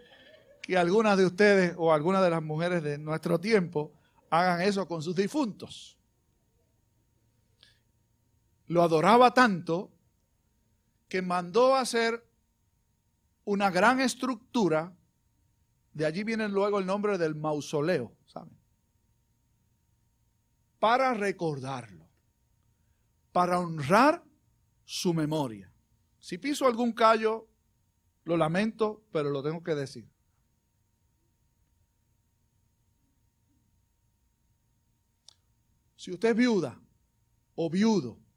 que 0.61 0.77
algunas 0.77 1.17
de 1.17 1.25
ustedes 1.25 1.73
o 1.77 1.93
algunas 1.93 2.23
de 2.23 2.29
las 2.29 2.43
mujeres 2.43 2.83
de 2.83 2.97
nuestro 2.97 3.39
tiempo 3.39 3.93
hagan 4.29 4.61
eso 4.61 4.87
con 4.87 5.01
sus 5.01 5.15
difuntos. 5.15 5.98
Lo 8.69 8.83
adoraba 8.83 9.33
tanto 9.33 9.91
que 11.07 11.23
mandó 11.23 11.75
hacer 11.75 12.23
una 13.43 13.71
gran 13.71 13.99
estructura, 13.99 14.95
de 15.91 16.05
allí 16.05 16.23
viene 16.23 16.47
luego 16.47 16.77
el 16.77 16.85
nombre 16.85 17.17
del 17.17 17.33
mausoleo, 17.33 18.15
¿saben? 18.27 18.55
Para 20.77 21.15
recordarlo, 21.15 22.07
para 23.31 23.59
honrar 23.59 24.23
su 24.85 25.15
memoria. 25.15 25.73
Si 26.19 26.37
piso 26.37 26.67
algún 26.67 26.91
callo, 26.91 27.47
lo 28.23 28.37
lamento, 28.37 29.03
pero 29.11 29.31
lo 29.31 29.41
tengo 29.41 29.63
que 29.63 29.73
decir. 29.73 30.07
Si 35.95 36.11
usted 36.11 36.29
es 36.29 36.35
viuda 36.35 36.79
o 37.55 37.67
viudo, 37.67 38.28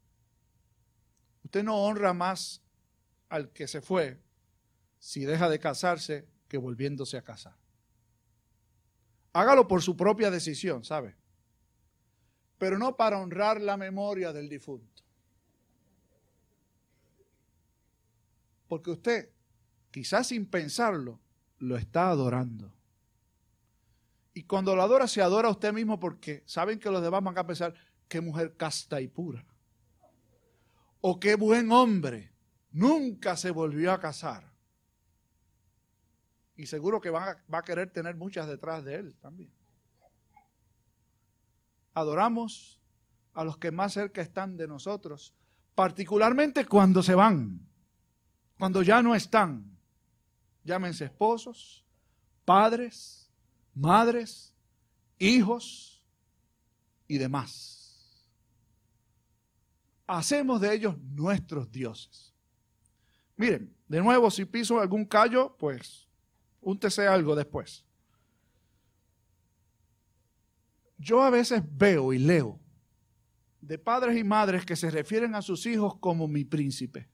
usted 1.52 1.64
no 1.64 1.84
honra 1.84 2.14
más 2.14 2.62
al 3.28 3.50
que 3.50 3.68
se 3.68 3.82
fue 3.82 4.18
si 4.98 5.26
deja 5.26 5.50
de 5.50 5.58
casarse 5.58 6.26
que 6.48 6.56
volviéndose 6.56 7.18
a 7.18 7.22
casar. 7.22 7.54
Hágalo 9.34 9.68
por 9.68 9.82
su 9.82 9.94
propia 9.94 10.30
decisión, 10.30 10.82
¿sabe? 10.82 11.14
Pero 12.56 12.78
no 12.78 12.96
para 12.96 13.18
honrar 13.18 13.60
la 13.60 13.76
memoria 13.76 14.32
del 14.32 14.48
difunto. 14.48 15.02
Porque 18.66 18.92
usted, 18.92 19.28
quizás 19.90 20.28
sin 20.28 20.46
pensarlo, 20.46 21.20
lo 21.58 21.76
está 21.76 22.08
adorando. 22.08 22.72
Y 24.32 24.44
cuando 24.44 24.74
lo 24.74 24.80
adora, 24.80 25.06
se 25.06 25.20
adora 25.20 25.48
a 25.48 25.52
usted 25.52 25.74
mismo 25.74 26.00
porque 26.00 26.44
saben 26.46 26.78
que 26.78 26.90
los 26.90 27.02
demás 27.02 27.22
van 27.22 27.36
a 27.36 27.46
pensar, 27.46 27.74
qué 28.08 28.22
mujer 28.22 28.56
casta 28.56 29.02
y 29.02 29.08
pura. 29.08 29.44
O 31.02 31.20
qué 31.20 31.34
buen 31.34 31.70
hombre. 31.70 32.32
Nunca 32.70 33.36
se 33.36 33.50
volvió 33.50 33.92
a 33.92 34.00
casar. 34.00 34.50
Y 36.56 36.66
seguro 36.66 37.00
que 37.00 37.10
va 37.10 37.32
a, 37.32 37.44
va 37.52 37.58
a 37.58 37.62
querer 37.62 37.92
tener 37.92 38.16
muchas 38.16 38.46
detrás 38.46 38.82
de 38.84 38.94
él 38.94 39.16
también. 39.20 39.52
adoramos 41.94 42.80
a 43.34 43.44
los 43.44 43.58
que 43.58 43.70
más 43.70 43.94
cerca 43.94 44.20
están 44.22 44.56
de 44.56 44.66
nosotros, 44.66 45.34
particularmente 45.74 46.66
cuando 46.66 47.02
se 47.02 47.14
van, 47.14 47.60
cuando 48.58 48.82
ya 48.82 49.02
no 49.02 49.14
están. 49.14 49.78
Llámense 50.64 51.06
esposos, 51.06 51.84
padres, 52.44 53.30
madres, 53.74 54.54
hijos 55.18 56.02
y 57.08 57.18
demás. 57.18 57.81
Hacemos 60.06 60.60
de 60.60 60.74
ellos 60.74 60.98
nuestros 60.98 61.70
dioses. 61.70 62.34
Miren, 63.36 63.74
de 63.88 64.00
nuevo, 64.00 64.30
si 64.30 64.44
piso 64.44 64.80
algún 64.80 65.04
callo, 65.04 65.56
pues 65.58 66.08
úntese 66.60 67.06
algo 67.06 67.34
después. 67.34 67.84
Yo 70.98 71.22
a 71.22 71.30
veces 71.30 71.62
veo 71.76 72.12
y 72.12 72.18
leo 72.18 72.60
de 73.60 73.78
padres 73.78 74.16
y 74.18 74.24
madres 74.24 74.66
que 74.66 74.76
se 74.76 74.90
refieren 74.90 75.34
a 75.34 75.42
sus 75.42 75.66
hijos 75.66 75.96
como 75.98 76.26
mi 76.26 76.44
príncipe, 76.44 77.08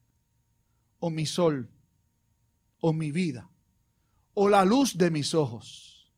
o 0.98 1.10
mi 1.10 1.26
sol, 1.26 1.70
o 2.80 2.92
mi 2.92 3.12
vida, 3.12 3.48
o 4.34 4.48
la 4.48 4.64
luz 4.64 4.96
de 4.96 5.10
mis 5.10 5.34
ojos. 5.34 6.10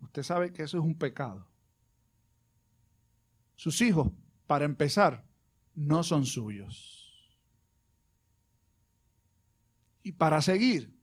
Usted 0.00 0.22
sabe 0.22 0.52
que 0.52 0.62
eso 0.62 0.78
es 0.78 0.84
un 0.84 0.96
pecado. 0.96 1.46
Sus 3.56 3.80
hijos, 3.80 4.12
para 4.46 4.64
empezar, 4.64 5.24
no 5.74 6.02
son 6.02 6.26
suyos. 6.26 6.94
Y 10.02 10.12
para 10.12 10.42
seguir, 10.42 10.94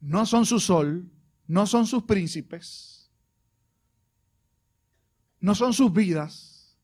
no 0.00 0.26
son 0.26 0.46
su 0.46 0.58
sol, 0.58 1.10
no 1.46 1.66
son 1.66 1.86
sus 1.86 2.02
príncipes, 2.04 3.10
no 5.40 5.54
son 5.54 5.72
sus 5.72 5.92
vidas, 5.92 6.76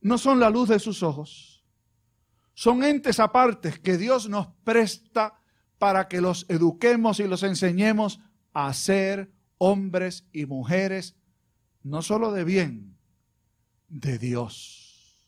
no 0.00 0.18
son 0.18 0.40
la 0.40 0.50
luz 0.50 0.68
de 0.68 0.78
sus 0.78 1.02
ojos. 1.02 1.64
Son 2.54 2.82
entes 2.82 3.20
apartes 3.20 3.78
que 3.78 3.96
Dios 3.96 4.28
nos 4.28 4.48
presta 4.64 5.40
para 5.78 6.08
que 6.08 6.20
los 6.20 6.46
eduquemos 6.48 7.20
y 7.20 7.28
los 7.28 7.42
enseñemos 7.42 8.20
a 8.52 8.72
ser 8.74 9.32
hombres 9.58 10.26
y 10.32 10.46
mujeres, 10.46 11.16
no 11.82 12.02
solo 12.02 12.32
de 12.32 12.44
bien, 12.44 12.97
de 13.88 14.18
Dios. 14.18 15.18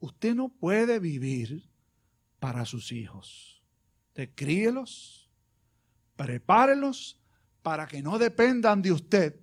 Usted 0.00 0.34
no 0.34 0.48
puede 0.48 0.98
vivir 0.98 1.68
para 2.38 2.64
sus 2.64 2.90
hijos. 2.92 3.62
Te 4.12 4.34
críelos, 4.34 5.30
prepárelos 6.16 7.20
para 7.62 7.86
que 7.86 8.02
no 8.02 8.18
dependan 8.18 8.82
de 8.82 8.92
usted. 8.92 9.40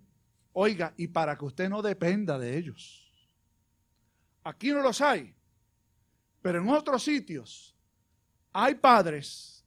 Oiga, 0.51 0.93
y 0.97 1.07
para 1.07 1.37
que 1.37 1.45
usted 1.45 1.69
no 1.69 1.81
dependa 1.81 2.37
de 2.37 2.57
ellos. 2.57 3.09
Aquí 4.43 4.71
no 4.71 4.81
los 4.81 4.99
hay, 5.01 5.33
pero 6.41 6.61
en 6.61 6.69
otros 6.69 7.03
sitios 7.03 7.75
hay 8.51 8.75
padres 8.75 9.63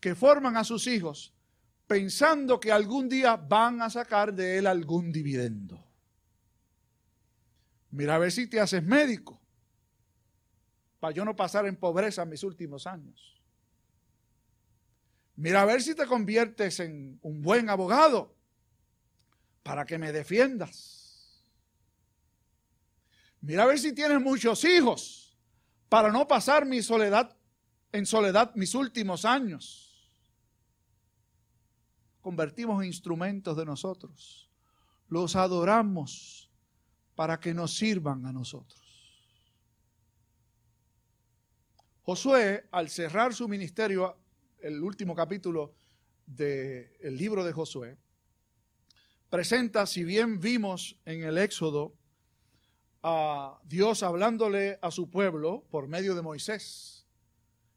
que 0.00 0.14
forman 0.14 0.56
a 0.56 0.64
sus 0.64 0.86
hijos 0.86 1.34
pensando 1.86 2.60
que 2.60 2.72
algún 2.72 3.08
día 3.08 3.36
van 3.36 3.82
a 3.82 3.90
sacar 3.90 4.32
de 4.32 4.58
él 4.58 4.66
algún 4.66 5.10
dividendo. 5.12 5.87
Mira 7.90 8.14
a 8.14 8.18
ver 8.18 8.32
si 8.32 8.46
te 8.46 8.60
haces 8.60 8.82
médico 8.82 9.40
para 11.00 11.14
yo 11.14 11.24
no 11.24 11.36
pasar 11.36 11.66
en 11.66 11.76
pobreza 11.76 12.24
mis 12.24 12.42
últimos 12.42 12.86
años. 12.86 13.40
Mira 15.36 15.62
a 15.62 15.64
ver 15.64 15.80
si 15.82 15.94
te 15.94 16.06
conviertes 16.06 16.80
en 16.80 17.18
un 17.22 17.40
buen 17.40 17.70
abogado 17.70 18.34
para 19.62 19.84
que 19.84 19.98
me 19.98 20.12
defiendas. 20.12 21.44
Mira 23.40 23.62
a 23.62 23.66
ver 23.66 23.78
si 23.78 23.92
tienes 23.92 24.20
muchos 24.20 24.64
hijos 24.64 25.38
para 25.88 26.10
no 26.10 26.26
pasar 26.26 26.66
mi 26.66 26.82
soledad 26.82 27.36
en 27.92 28.04
soledad 28.04 28.52
mis 28.54 28.74
últimos 28.74 29.24
años. 29.24 29.84
Convertimos 32.20 32.82
en 32.82 32.88
instrumentos 32.88 33.56
de 33.56 33.64
nosotros. 33.64 34.50
Los 35.08 35.36
adoramos 35.36 36.47
para 37.18 37.40
que 37.40 37.52
nos 37.52 37.76
sirvan 37.76 38.24
a 38.26 38.32
nosotros. 38.32 38.80
Josué, 42.02 42.68
al 42.70 42.88
cerrar 42.88 43.34
su 43.34 43.48
ministerio, 43.48 44.16
el 44.60 44.80
último 44.80 45.16
capítulo 45.16 45.74
del 46.24 47.16
libro 47.16 47.42
de 47.42 47.52
Josué, 47.52 47.96
presenta, 49.28 49.84
si 49.86 50.04
bien 50.04 50.38
vimos 50.38 50.96
en 51.04 51.24
el 51.24 51.38
Éxodo 51.38 51.92
a 53.02 53.58
Dios 53.64 54.04
hablándole 54.04 54.78
a 54.80 54.92
su 54.92 55.10
pueblo 55.10 55.66
por 55.72 55.88
medio 55.88 56.14
de 56.14 56.22
Moisés, 56.22 57.04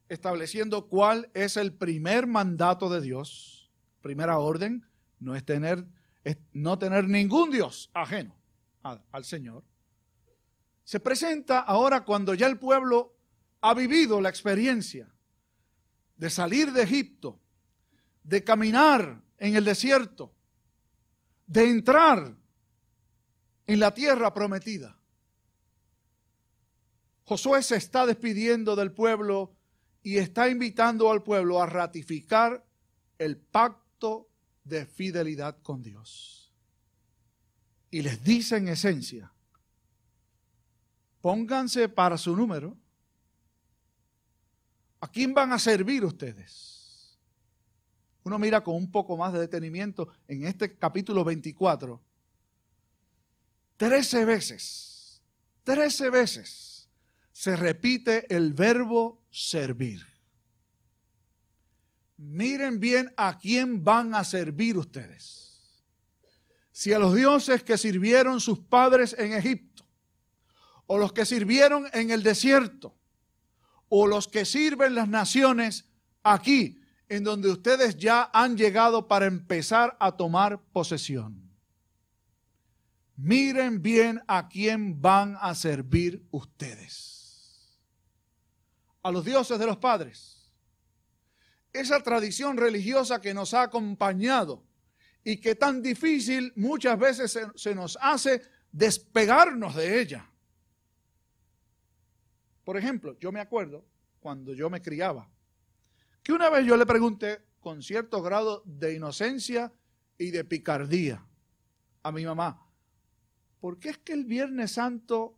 estableciendo 0.08 0.88
cuál 0.88 1.32
es 1.34 1.58
el 1.58 1.74
primer 1.74 2.28
mandato 2.28 2.92
de 2.92 3.02
Dios, 3.02 3.72
primera 4.04 4.38
orden, 4.38 4.86
no 5.20 5.36
es 5.36 5.44
tener, 5.44 5.88
no 6.54 6.78
tener 6.78 7.10
ningún 7.10 7.50
Dios 7.50 7.90
ajeno 7.96 8.40
al 8.84 9.26
Señor. 9.26 9.64
Se 10.84 11.00
presenta 11.00 11.60
ahora 11.60 12.04
cuando 12.04 12.34
ya 12.34 12.48
el 12.48 12.60
pueblo 12.60 13.16
ha 13.62 13.74
vivido 13.74 14.20
la 14.20 14.30
experiencia 14.30 15.08
de 16.18 16.30
salir 16.30 16.72
de 16.72 16.84
Egipto, 16.84 17.40
de 18.24 18.44
caminar 18.44 19.22
en 19.38 19.56
el 19.56 19.66
desierto, 19.66 20.34
de 21.48 21.70
entrar 21.70 22.36
en 23.68 23.80
la 23.80 23.94
tierra 23.94 24.34
prometida. 24.34 25.00
Josué 27.24 27.64
se 27.64 27.78
está 27.78 28.06
despidiendo 28.06 28.76
del 28.76 28.92
pueblo 28.92 29.56
y 30.04 30.18
está 30.18 30.50
invitando 30.50 31.12
al 31.12 31.24
pueblo 31.24 31.62
a 31.62 31.66
ratificar 31.66 32.66
el 33.18 33.38
pacto 33.38 34.30
de 34.64 34.86
fidelidad 34.86 35.62
con 35.62 35.82
Dios. 35.82 36.41
Y 37.92 38.02
les 38.02 38.24
dice 38.24 38.58
en 38.58 38.70
esencia, 38.70 39.32
pónganse 41.22 41.90
para 41.90 42.18
su 42.18 42.36
número 42.36 42.76
¿A 45.02 45.08
quién 45.08 45.34
van 45.34 45.52
a 45.52 45.60
servir 45.60 46.06
ustedes? 46.06 47.18
Uno 48.24 48.38
mira 48.38 48.64
con 48.64 48.76
un 48.76 48.92
poco 48.92 49.18
más 49.18 49.34
de 49.34 49.40
detenimiento 49.40 50.08
en 50.28 50.46
este 50.46 50.78
capítulo 50.78 51.24
24. 51.24 52.00
Trece 53.78 54.26
veces, 54.26 55.24
trece 55.64 56.12
veces 56.12 56.88
se 57.32 57.56
repite 57.56 58.34
el 58.34 58.54
verbo 58.54 59.24
servir. 59.32 60.06
Miren 62.18 62.80
bien 62.80 63.12
a 63.18 63.40
quién 63.40 63.84
van 63.84 64.14
a 64.14 64.24
servir 64.24 64.78
ustedes. 64.78 65.51
Si 66.72 66.94
a 66.94 67.00
los 67.00 67.16
dioses 67.16 67.64
que 67.64 67.78
sirvieron 67.78 68.40
sus 68.40 68.60
padres 68.60 69.16
en 69.18 69.34
Egipto, 69.34 69.86
o 70.88 70.98
los 70.98 71.14
que 71.14 71.26
sirvieron 71.26 71.88
en 71.94 72.12
el 72.12 72.24
desierto, 72.24 72.96
o 73.90 74.08
los 74.08 74.28
que 74.28 74.46
sirven 74.46 74.96
las 74.96 75.08
naciones 75.08 75.86
aquí, 76.24 76.82
en 77.10 77.26
donde 77.26 77.50
ustedes 77.50 77.98
ya 77.98 78.30
han 78.34 78.56
llegado 78.56 79.08
para 79.08 79.26
empezar 79.26 79.98
a 80.00 80.16
tomar 80.16 80.62
posesión. 80.72 81.52
Miren 83.18 83.82
bien 83.82 84.22
a 84.28 84.48
quién 84.48 85.02
van 85.02 85.38
a 85.42 85.54
servir 85.54 86.26
ustedes. 86.32 87.78
A 89.04 89.12
los 89.12 89.26
dioses 89.26 89.60
de 89.60 89.66
los 89.66 89.78
padres. 89.78 90.52
Esa 91.74 92.02
tradición 92.02 92.58
religiosa 92.58 93.20
que 93.20 93.34
nos 93.34 93.54
ha 93.54 93.64
acompañado 93.64 94.64
y 95.24 95.38
que 95.38 95.56
tan 95.56 95.82
difícil 95.82 96.52
muchas 96.56 96.98
veces 96.98 97.32
se, 97.32 97.48
se 97.56 97.76
nos 97.76 97.98
hace 98.02 98.42
despegarnos 98.72 99.76
de 99.76 100.02
ella. 100.02 100.30
Por 102.64 102.78
ejemplo, 102.78 103.18
yo 103.20 103.32
me 103.32 103.40
acuerdo 103.40 103.86
cuando 104.20 104.54
yo 104.54 104.70
me 104.70 104.82
criaba, 104.82 105.30
que 106.24 106.34
una 106.34 106.50
vez 106.50 106.66
yo 106.66 106.78
le 106.78 106.86
pregunté 106.86 107.44
con 107.60 107.82
cierto 107.82 108.22
grado 108.22 108.64
de 108.66 108.96
inocencia 108.96 109.72
y 110.18 110.32
de 110.32 110.44
picardía 110.44 111.26
a 112.04 112.12
mi 112.12 112.26
mamá, 112.26 112.68
¿por 113.60 113.80
qué 113.80 113.90
es 113.90 113.98
que 113.98 114.14
el 114.14 114.26
Viernes 114.26 114.74
Santo 114.74 115.38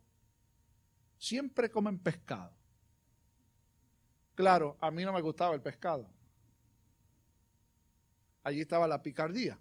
siempre 1.18 1.70
comen 1.70 1.98
pescado? 1.98 2.54
Claro, 4.34 4.76
a 4.80 4.90
mí 4.90 5.04
no 5.04 5.12
me 5.12 5.20
gustaba 5.20 5.54
el 5.54 5.60
pescado. 5.60 6.10
Allí 8.42 8.60
estaba 8.60 8.86
la 8.86 9.02
picardía. 9.02 9.58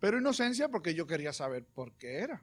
Pero 0.00 0.18
inocencia 0.18 0.68
porque 0.68 0.94
yo 0.94 1.06
quería 1.06 1.32
saber 1.32 1.64
por 1.66 1.92
qué 1.92 2.18
era. 2.18 2.42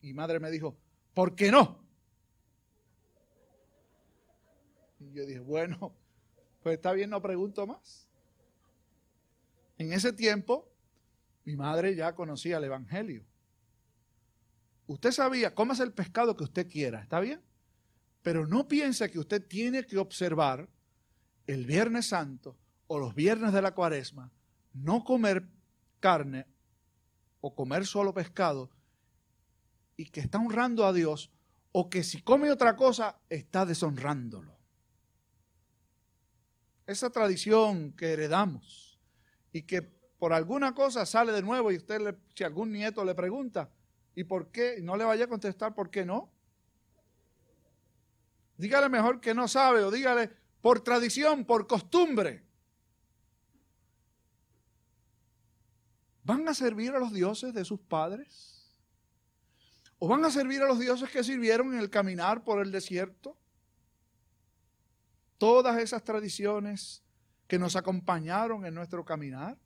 Y 0.00 0.14
madre 0.14 0.38
me 0.38 0.50
dijo, 0.50 0.78
¿por 1.12 1.34
qué 1.34 1.50
no? 1.50 1.84
Y 5.00 5.12
yo 5.12 5.26
dije, 5.26 5.40
bueno, 5.40 5.92
pues 6.62 6.76
está 6.76 6.92
bien, 6.92 7.10
no 7.10 7.20
pregunto 7.20 7.66
más. 7.66 8.08
En 9.76 9.92
ese 9.92 10.12
tiempo, 10.12 10.68
Mi 11.44 11.56
madre 11.56 11.94
ya 11.96 12.14
conocía 12.14 12.58
el 12.58 12.64
Evangelio. 12.64 13.24
Usted 14.86 15.12
sabía, 15.12 15.54
cómase 15.54 15.82
el 15.82 15.94
pescado 15.94 16.36
que 16.36 16.44
usted 16.44 16.68
quiera, 16.68 17.00
¿está 17.00 17.20
bien? 17.20 17.40
Pero 18.22 18.46
no 18.46 18.68
piense 18.68 19.10
que 19.10 19.18
usted 19.18 19.46
tiene 19.46 19.86
que 19.86 19.96
observar 19.96 20.68
el 21.46 21.64
Viernes 21.64 22.08
Santo 22.08 22.54
o 22.86 22.98
los 22.98 23.14
viernes 23.14 23.54
de 23.54 23.62
la 23.62 23.74
cuaresma, 23.74 24.30
no 24.72 25.04
comer 25.04 25.48
carne 26.00 26.46
o 27.40 27.54
comer 27.54 27.86
solo 27.86 28.12
pescado 28.12 28.70
y 29.96 30.06
que 30.06 30.20
está 30.20 30.38
honrando 30.38 30.86
a 30.86 30.92
Dios 30.92 31.30
o 31.72 31.90
que 31.90 32.02
si 32.02 32.22
come 32.22 32.50
otra 32.50 32.76
cosa 32.76 33.20
está 33.28 33.66
deshonrándolo. 33.66 34.56
Esa 36.86 37.10
tradición 37.10 37.92
que 37.92 38.12
heredamos 38.12 38.98
y 39.52 39.62
que 39.62 39.82
por 39.82 40.32
alguna 40.32 40.74
cosa 40.74 41.06
sale 41.06 41.32
de 41.32 41.42
nuevo 41.42 41.70
y 41.70 41.76
usted, 41.76 42.00
le, 42.00 42.16
si 42.34 42.44
algún 42.44 42.72
nieto 42.72 43.04
le 43.04 43.14
pregunta, 43.14 43.70
¿y 44.14 44.24
por 44.24 44.50
qué? 44.50 44.78
No 44.82 44.96
le 44.96 45.04
vaya 45.04 45.26
a 45.26 45.28
contestar 45.28 45.74
por 45.74 45.90
qué 45.90 46.04
no. 46.04 46.32
Dígale 48.56 48.88
mejor 48.88 49.20
que 49.20 49.34
no 49.34 49.46
sabe 49.46 49.84
o 49.84 49.90
dígale 49.90 50.30
por 50.60 50.80
tradición, 50.80 51.44
por 51.44 51.66
costumbre. 51.66 52.47
¿Van 56.28 56.46
a 56.46 56.52
servir 56.52 56.90
a 56.90 56.98
los 56.98 57.10
dioses 57.14 57.54
de 57.54 57.64
sus 57.64 57.80
padres? 57.80 58.70
¿O 59.98 60.06
van 60.06 60.22
a 60.26 60.30
servir 60.30 60.60
a 60.60 60.66
los 60.66 60.78
dioses 60.78 61.08
que 61.08 61.24
sirvieron 61.24 61.72
en 61.72 61.80
el 61.80 61.88
caminar 61.88 62.44
por 62.44 62.60
el 62.60 62.70
desierto? 62.70 63.38
Todas 65.38 65.78
esas 65.78 66.04
tradiciones 66.04 67.02
que 67.46 67.58
nos 67.58 67.76
acompañaron 67.76 68.66
en 68.66 68.74
nuestro 68.74 69.06
caminar 69.06 69.56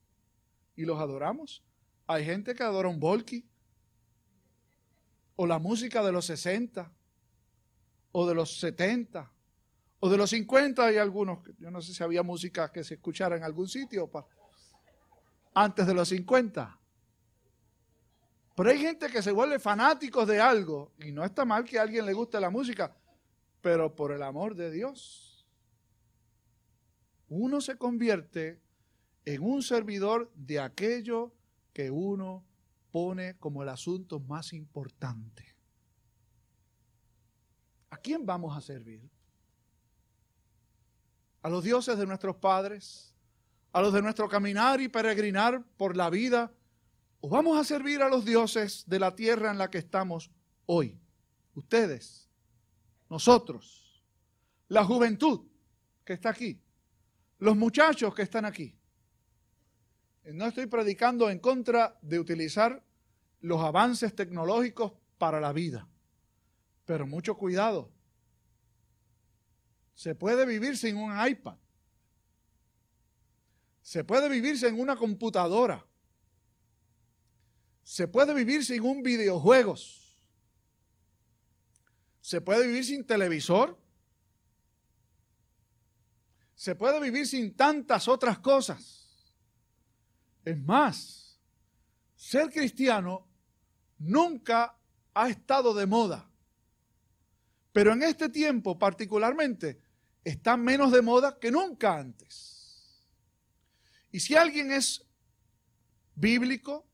y 0.76 0.84
los 0.84 1.00
adoramos. 1.00 1.64
Hay 2.06 2.24
gente 2.24 2.54
que 2.54 2.62
adora 2.62 2.88
un 2.88 3.00
volky 3.00 3.44
o 5.34 5.48
la 5.48 5.58
música 5.58 6.00
de 6.04 6.12
los 6.12 6.26
60 6.26 6.92
o 8.12 8.24
de 8.24 8.34
los 8.36 8.60
70 8.60 9.32
o 9.98 10.08
de 10.08 10.16
los 10.16 10.30
50 10.30 10.86
hay 10.86 10.98
algunos, 10.98 11.40
yo 11.58 11.72
no 11.72 11.82
sé 11.82 11.92
si 11.92 12.04
había 12.04 12.22
música 12.22 12.70
que 12.70 12.84
se 12.84 12.94
escuchara 12.94 13.36
en 13.36 13.42
algún 13.42 13.66
sitio 13.66 14.06
para 14.08 14.26
antes 15.54 15.86
de 15.86 15.94
los 15.94 16.08
50. 16.08 16.78
Pero 18.54 18.70
hay 18.70 18.78
gente 18.78 19.08
que 19.08 19.22
se 19.22 19.32
vuelve 19.32 19.58
fanáticos 19.58 20.26
de 20.28 20.40
algo 20.40 20.92
y 20.98 21.10
no 21.10 21.24
está 21.24 21.44
mal 21.44 21.64
que 21.64 21.78
a 21.78 21.82
alguien 21.82 22.04
le 22.04 22.12
guste 22.12 22.38
la 22.38 22.50
música, 22.50 22.94
pero 23.60 23.94
por 23.94 24.12
el 24.12 24.22
amor 24.22 24.54
de 24.54 24.70
Dios, 24.70 25.46
uno 27.28 27.60
se 27.60 27.76
convierte 27.76 28.60
en 29.24 29.42
un 29.42 29.62
servidor 29.62 30.30
de 30.34 30.60
aquello 30.60 31.32
que 31.72 31.90
uno 31.90 32.44
pone 32.90 33.38
como 33.38 33.62
el 33.62 33.70
asunto 33.70 34.20
más 34.20 34.52
importante. 34.52 35.56
¿A 37.88 37.96
quién 37.96 38.26
vamos 38.26 38.56
a 38.56 38.60
servir? 38.60 39.08
¿A 41.42 41.48
los 41.48 41.64
dioses 41.64 41.96
de 41.96 42.06
nuestros 42.06 42.36
padres? 42.36 43.11
A 43.72 43.80
los 43.80 43.92
de 43.92 44.02
nuestro 44.02 44.28
caminar 44.28 44.80
y 44.80 44.88
peregrinar 44.88 45.64
por 45.76 45.96
la 45.96 46.10
vida, 46.10 46.52
o 47.20 47.28
vamos 47.28 47.58
a 47.58 47.64
servir 47.64 48.02
a 48.02 48.08
los 48.08 48.24
dioses 48.24 48.84
de 48.86 48.98
la 48.98 49.14
tierra 49.14 49.50
en 49.50 49.58
la 49.58 49.70
que 49.70 49.78
estamos 49.78 50.30
hoy. 50.66 50.98
Ustedes, 51.54 52.28
nosotros, 53.08 54.02
la 54.68 54.84
juventud 54.84 55.46
que 56.04 56.14
está 56.14 56.30
aquí, 56.30 56.60
los 57.38 57.56
muchachos 57.56 58.14
que 58.14 58.22
están 58.22 58.44
aquí. 58.44 58.76
No 60.24 60.46
estoy 60.46 60.66
predicando 60.66 61.30
en 61.30 61.38
contra 61.38 61.98
de 62.00 62.18
utilizar 62.18 62.84
los 63.40 63.60
avances 63.60 64.14
tecnológicos 64.14 64.92
para 65.18 65.40
la 65.40 65.52
vida, 65.52 65.88
pero 66.84 67.06
mucho 67.06 67.36
cuidado. 67.36 67.90
Se 69.94 70.14
puede 70.14 70.46
vivir 70.46 70.76
sin 70.76 70.96
un 70.96 71.12
iPad. 71.26 71.56
Se 73.82 74.04
puede 74.04 74.28
vivir 74.28 74.58
sin 74.58 74.78
una 74.78 74.96
computadora. 74.96 75.84
Se 77.82 78.06
puede 78.06 78.32
vivir 78.32 78.64
sin 78.64 78.82
un 78.82 79.02
videojuegos. 79.02 80.16
Se 82.20 82.40
puede 82.40 82.66
vivir 82.66 82.84
sin 82.84 83.04
televisor. 83.04 83.76
Se 86.54 86.76
puede 86.76 87.00
vivir 87.00 87.26
sin 87.26 87.54
tantas 87.56 88.06
otras 88.06 88.38
cosas. 88.38 89.34
Es 90.44 90.58
más, 90.60 91.40
ser 92.14 92.50
cristiano 92.50 93.26
nunca 93.98 94.78
ha 95.12 95.28
estado 95.28 95.74
de 95.74 95.86
moda. 95.86 96.30
Pero 97.72 97.92
en 97.92 98.04
este 98.04 98.28
tiempo 98.28 98.78
particularmente 98.78 99.80
está 100.22 100.56
menos 100.56 100.92
de 100.92 101.02
moda 101.02 101.38
que 101.40 101.50
nunca 101.50 101.96
antes. 101.96 102.51
Y 104.12 104.20
si 104.20 104.36
alguien 104.36 104.70
es 104.70 105.04
bíblico 106.14 106.86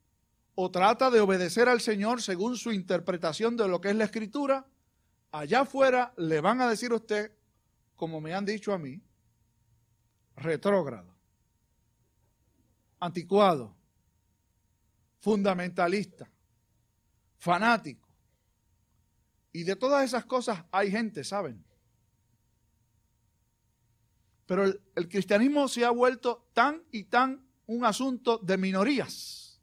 o 0.54 0.70
trata 0.70 1.10
de 1.10 1.20
obedecer 1.20 1.68
al 1.68 1.80
Señor 1.80 2.22
según 2.22 2.56
su 2.56 2.72
interpretación 2.72 3.56
de 3.56 3.68
lo 3.68 3.80
que 3.80 3.90
es 3.90 3.96
la 3.96 4.04
escritura, 4.04 4.66
allá 5.32 5.60
afuera 5.60 6.14
le 6.16 6.40
van 6.40 6.60
a 6.60 6.70
decir 6.70 6.92
a 6.92 6.96
usted, 6.96 7.32
como 7.96 8.20
me 8.20 8.34
han 8.34 8.44
dicho 8.44 8.72
a 8.72 8.78
mí, 8.78 9.02
retrógrado, 10.36 11.12
anticuado, 13.00 13.76
fundamentalista, 15.18 16.30
fanático. 17.36 18.08
Y 19.52 19.64
de 19.64 19.74
todas 19.74 20.04
esas 20.04 20.24
cosas 20.24 20.64
hay 20.70 20.90
gente, 20.90 21.24
¿saben? 21.24 21.64
Pero 24.48 24.64
el, 24.64 25.08
cristianismo 25.10 25.68
se 25.68 25.84
ha 25.84 25.90
vuelto 25.90 26.48
tan 26.54 26.82
y 26.90 27.04
tan 27.04 27.46
un 27.66 27.84
asunto 27.84 28.38
de 28.38 28.56
minorías 28.56 29.60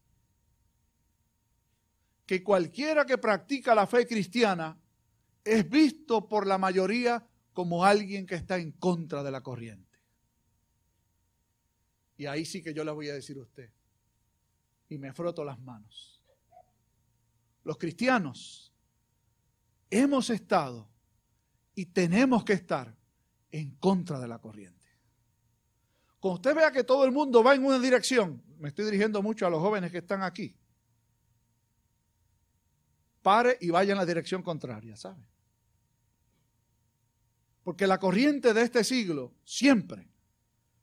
que 2.28 2.43
cualquiera 2.43 3.04
que 3.04 3.17
practica 3.17 3.74
la 3.74 3.88
fe 3.88 4.06
cristiana 4.06 4.78
es 5.43 5.67
visto 5.67 6.30
por 6.30 6.45
la 6.45 6.60
mayoría 6.60 7.28
como 7.52 7.84
alguien 7.84 8.28
que 8.28 8.36
está 8.36 8.60
en 8.60 8.74
contra 8.74 9.24
de 9.24 9.32
la 9.32 9.41
corriente. 9.41 9.98
Y 12.17 12.28
ahí 12.28 12.45
sí 12.45 12.62
que 12.62 12.74
yo 12.76 12.84
le 12.84 12.91
voy 12.91 13.10
a 13.10 13.15
decir 13.15 13.39
a 13.39 13.41
usted, 13.41 13.71
y 14.88 15.00
me 15.00 15.13
froto 15.13 15.43
las 15.43 15.60
manos. 15.60 16.21
Los 17.63 17.80
cristianos 17.80 18.71
hemos 19.89 20.30
estado 20.30 20.88
y 21.74 21.88
tenemos 21.88 22.43
que 22.43 22.54
estar 22.54 22.95
en 23.60 23.72
contra 23.76 24.20
de 24.20 24.28
la 24.28 24.39
corriente. 24.39 24.86
Cuando 26.20 26.36
usted 26.36 26.56
vea 26.56 26.72
que 26.72 26.84
todo 26.84 27.06
el 27.06 27.12
mundo 27.13 27.41
va 27.41 27.56
en 27.56 27.63
una 27.63 27.80
dirección, 27.80 28.44
me 28.60 28.68
estoy 28.68 28.84
dirigiendo 28.84 29.22
mucho 29.22 29.48
a 29.48 29.50
los 29.50 29.62
jóvenes 29.62 29.91
que 29.94 30.00
están 30.00 30.24
aquí, 30.24 30.54
pare 33.22 33.58
y 33.62 33.70
vaya 33.70 33.94
en 33.94 33.98
la 33.98 34.06
dirección 34.06 34.44
contraria, 34.44 34.98
¿sabe? 34.98 35.26
Porque 37.63 37.88
la 37.88 37.98
corriente 37.98 38.54
de 38.54 38.62
este 38.62 38.84
siglo, 38.84 39.34
siempre, 39.46 40.10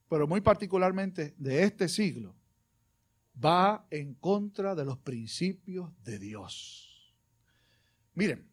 pero 0.08 0.26
muy 0.26 0.40
particularmente 0.40 1.34
de 1.36 1.64
este 1.64 1.90
siglo, 1.90 2.34
va 3.44 3.86
en 3.90 4.14
contra 4.14 4.74
de 4.74 4.86
los 4.86 4.96
principios 4.96 5.90
de 6.02 6.18
Dios. 6.18 7.14
Miren, 8.14 8.48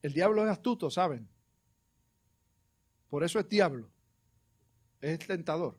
el 0.00 0.14
diablo 0.14 0.44
es 0.44 0.50
astuto, 0.50 0.90
¿saben? 0.90 1.31
Por 3.12 3.22
eso 3.22 3.38
es 3.38 3.46
diablo. 3.46 3.90
Es 4.98 5.18
tentador. 5.18 5.78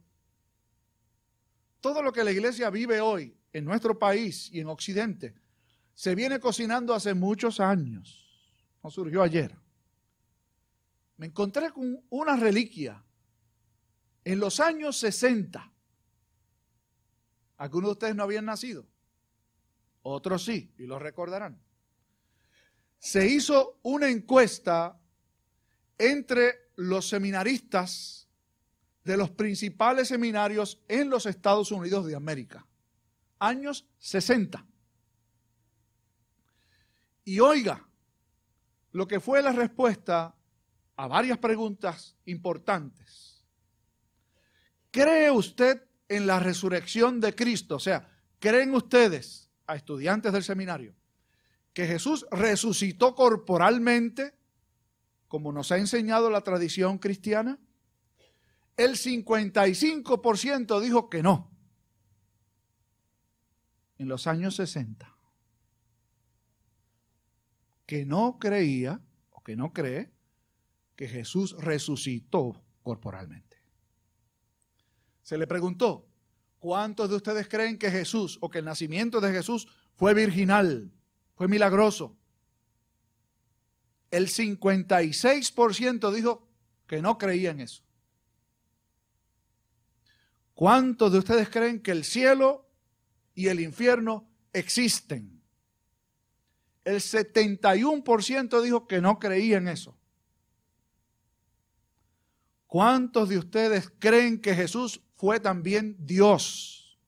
Todo 1.82 2.04
lo 2.04 2.14
que 2.14 2.24
la 2.24 2.32
iglesia 2.32 2.70
vive 2.70 3.02
hoy 3.02 3.36
en 3.52 3.66
nuestro 3.66 3.98
país 3.98 4.52
y 4.52 4.60
en 4.60 4.68
Occidente 4.68 5.34
se 5.96 6.14
viene 6.14 6.40
cocinando 6.40 6.94
hace 6.94 7.16
muchos 7.16 7.60
años. 7.60 8.24
No 8.84 8.92
surgió 8.92 9.24
ayer. 9.24 9.58
Me 11.18 11.26
encontré 11.26 11.72
con 11.72 12.06
una 12.12 12.36
reliquia 12.36 13.04
en 14.24 14.40
los 14.40 14.60
años 14.60 14.96
60. 15.00 15.74
Algunos 17.58 17.88
de 17.88 17.94
ustedes 17.94 18.16
no 18.16 18.22
habían 18.22 18.46
nacido. 18.46 18.86
Otros 20.04 20.46
sí, 20.46 20.72
y 20.78 20.86
lo 20.86 21.00
recordarán. 21.00 21.60
Se 23.00 23.26
hizo 23.26 23.80
una 23.82 24.08
encuesta 24.08 25.02
entre 25.98 26.63
los 26.76 27.08
seminaristas 27.10 28.28
de 29.04 29.18
los 29.18 29.30
principales 29.32 30.08
seminarios 30.08 30.82
en 30.88 31.10
los 31.10 31.26
Estados 31.26 31.72
Unidos 31.72 32.06
de 32.06 32.16
América. 32.16 32.66
Años 33.40 33.86
60. 34.00 34.66
Y 37.26 37.40
oiga 37.40 37.88
lo 38.92 39.08
que 39.08 39.20
fue 39.20 39.42
la 39.42 39.52
respuesta 39.52 40.36
a 40.96 41.08
varias 41.08 41.38
preguntas 41.40 42.16
importantes. 42.26 43.44
¿Cree 44.92 45.32
usted 45.32 45.84
en 46.08 46.28
la 46.28 46.40
resurrección 46.40 47.20
de 47.20 47.34
Cristo? 47.34 47.78
O 47.78 47.80
sea, 47.80 48.08
¿creen 48.40 48.74
ustedes, 48.76 49.50
a 49.66 49.76
estudiantes 49.76 50.32
del 50.32 50.44
seminario, 50.44 50.96
que 51.74 51.88
Jesús 51.88 52.26
resucitó 52.30 53.16
corporalmente, 53.16 54.36
como 55.34 55.52
nos 55.52 55.72
ha 55.72 55.80
enseñado 55.80 56.30
la 56.30 56.42
tradición 56.42 57.00
cristiana? 57.00 57.60
El 58.78 58.92
55% 58.92 60.80
dijo 60.80 61.10
que 61.10 61.24
no. 61.24 61.50
En 63.98 64.10
los 64.10 64.28
años 64.28 64.56
60. 64.58 65.12
Que 67.88 68.06
no 68.06 68.38
creía, 68.38 69.02
o 69.32 69.42
que 69.42 69.56
no 69.56 69.74
cree, 69.74 70.14
que 70.96 71.08
Jesús 71.08 71.58
resucitó 71.58 72.64
corporalmente. 72.84 73.58
Se 75.24 75.40
le 75.40 75.48
preguntó, 75.48 76.08
¿cuántos 76.60 77.10
de 77.10 77.16
ustedes 77.16 77.48
creen 77.48 77.80
que 77.80 77.90
Jesús 77.90 78.38
o 78.40 78.52
que 78.52 78.60
el 78.60 78.66
nacimiento 78.66 79.20
de 79.20 79.32
Jesús 79.32 79.68
fue 79.96 80.14
virginal, 80.14 80.94
fue 81.34 81.48
milagroso? 81.48 82.20
El 84.14 84.28
56% 84.28 86.12
dijo 86.12 86.48
que 86.86 87.02
no 87.02 87.18
creía 87.18 87.50
en 87.50 87.62
eso. 87.62 87.82
¿Cuántos 90.54 91.12
de 91.12 91.18
ustedes 91.18 91.50
creen 91.50 91.82
que 91.82 91.90
el 91.90 92.04
cielo 92.04 92.70
y 93.34 93.48
el 93.48 93.60
infierno 93.60 94.30
existen? 94.54 95.42
El 96.84 96.98
71% 96.98 98.62
dijo 98.62 98.86
que 98.88 99.02
no 99.02 99.18
creía 99.18 99.58
en 99.58 99.68
eso. 99.68 99.98
¿Cuántos 102.68 103.30
de 103.30 103.40
ustedes 103.40 103.92
creen 103.98 104.40
que 104.40 104.54
Jesús 104.54 105.02
fue 105.16 105.40
también 105.40 105.96
Dios? 105.98 107.00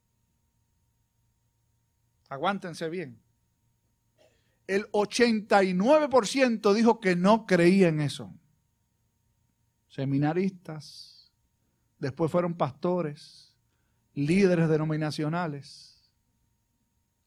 Aguántense 2.29 2.89
bien. 2.89 3.24
El 4.67 4.91
89% 4.91 6.73
dijo 6.73 6.99
que 6.99 7.15
no 7.15 7.45
creía 7.45 7.87
en 7.87 8.01
eso. 8.01 8.33
Seminaristas, 9.87 11.31
después 11.99 12.31
fueron 12.31 12.55
pastores, 12.55 13.55
líderes 14.13 14.67
denominacionales. 14.69 16.11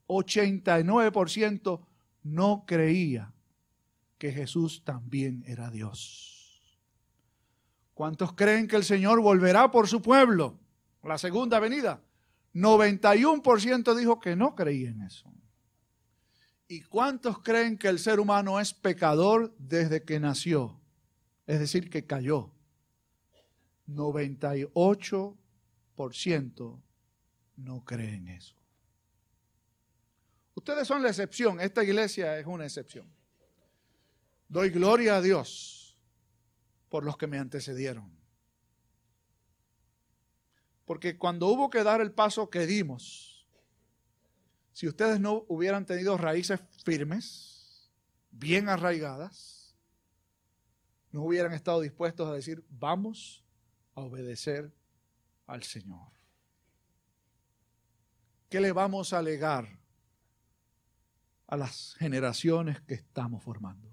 89% 0.09 1.87
no 2.25 2.65
creía 2.67 3.33
que 4.19 4.33
Jesús 4.33 4.83
también 4.85 5.45
era 5.47 5.71
Dios. 5.71 6.79
¿Cuántos 7.95 8.33
creen 8.33 8.69
que 8.69 8.77
el 8.77 8.85
Señor 8.85 9.21
volverá 9.21 9.71
por 9.71 9.89
su 9.89 10.03
pueblo? 10.03 10.59
La 11.03 11.19
segunda 11.19 11.59
venida. 11.61 12.03
91% 12.55 13.95
dijo 13.95 14.21
que 14.21 14.37
no 14.37 14.55
creía 14.55 14.91
en 14.91 15.03
eso. 15.03 15.33
¿Y 16.69 16.83
cuántos 16.83 17.43
creen 17.43 17.77
que 17.79 17.89
el 17.89 17.99
ser 17.99 18.21
humano 18.21 18.61
es 18.61 18.75
pecador 18.75 19.55
desde 19.59 20.03
que 20.03 20.21
nació? 20.21 20.79
Es 21.47 21.61
decir, 21.61 21.89
que 21.89 22.05
cayó. 22.05 22.51
98% 23.89 26.83
no 27.57 27.85
creen 27.87 28.29
eso. 28.29 28.55
Ustedes 30.55 30.87
son 30.87 31.03
la 31.03 31.09
excepción, 31.09 31.59
esta 31.61 31.83
iglesia 31.83 32.39
es 32.39 32.45
una 32.45 32.65
excepción. 32.65 33.07
Doy 34.49 34.69
gloria 34.71 35.17
a 35.17 35.23
Dios 35.23 35.97
por 36.91 37.03
los 37.05 37.17
que 37.17 37.27
me 37.27 37.39
antecedieron. 37.39 38.13
Porque 40.85 41.17
cuando 41.17 41.49
hubo 41.49 41.71
que 41.71 41.83
dar 41.83 42.03
el 42.03 42.13
paso 42.13 42.51
que 42.51 42.67
dimos, 42.67 43.38
si 44.79 44.87
ustedes 44.87 45.19
no 45.19 45.45
hubieran 45.49 45.85
tenido 45.85 46.17
raíces 46.17 46.61
firmes, 46.85 47.91
bien 48.31 48.69
arraigadas, 48.69 49.75
no 51.11 51.25
hubieran 51.25 51.53
estado 51.53 51.81
dispuestos 51.81 52.29
a 52.29 52.35
decir, 52.35 52.65
vamos 52.71 53.45
a 53.97 54.03
obedecer 54.03 54.73
al 55.49 55.65
Señor. 55.65 56.13
¿Qué 58.49 58.61
le 58.61 58.71
vamos 58.71 59.13
a 59.13 59.19
alegar 59.19 59.81
a 61.49 61.57
las 61.57 61.95
generaciones 61.95 62.81
que 62.83 62.95
estamos 62.95 63.43
formando? 63.43 63.93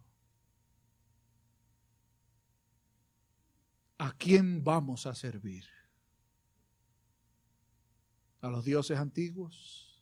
¿a 3.98 4.12
quién 4.12 4.64
vamos 4.64 5.08
a 5.08 5.16
servir? 5.16 5.66
¿A 8.42 8.50
los 8.50 8.64
dioses 8.64 9.00
antiguos? 9.00 9.95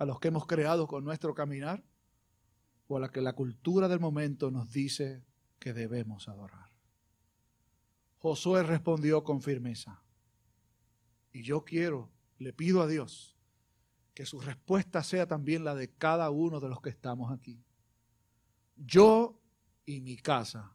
¿A 0.00 0.06
los 0.06 0.18
que 0.18 0.28
hemos 0.28 0.46
creado 0.46 0.86
con 0.86 1.04
nuestro 1.04 1.34
caminar? 1.34 1.84
¿O 2.88 2.96
a 2.96 3.00
la 3.00 3.10
que 3.10 3.20
la 3.20 3.34
cultura 3.34 3.86
del 3.86 4.00
momento 4.00 4.50
nos 4.50 4.72
dice 4.72 5.22
que 5.58 5.74
debemos 5.74 6.26
adorar? 6.26 6.70
Josué 8.16 8.62
respondió 8.62 9.22
con 9.22 9.42
firmeza. 9.42 10.02
Y 11.32 11.42
yo 11.42 11.66
quiero, 11.66 12.10
le 12.38 12.54
pido 12.54 12.80
a 12.80 12.86
Dios, 12.86 13.36
que 14.14 14.24
su 14.24 14.40
respuesta 14.40 15.02
sea 15.04 15.26
también 15.26 15.64
la 15.64 15.74
de 15.74 15.90
cada 15.90 16.30
uno 16.30 16.60
de 16.60 16.70
los 16.70 16.80
que 16.80 16.88
estamos 16.88 17.30
aquí. 17.30 17.62
Yo 18.76 19.38
y 19.84 20.00
mi 20.00 20.16
casa 20.16 20.74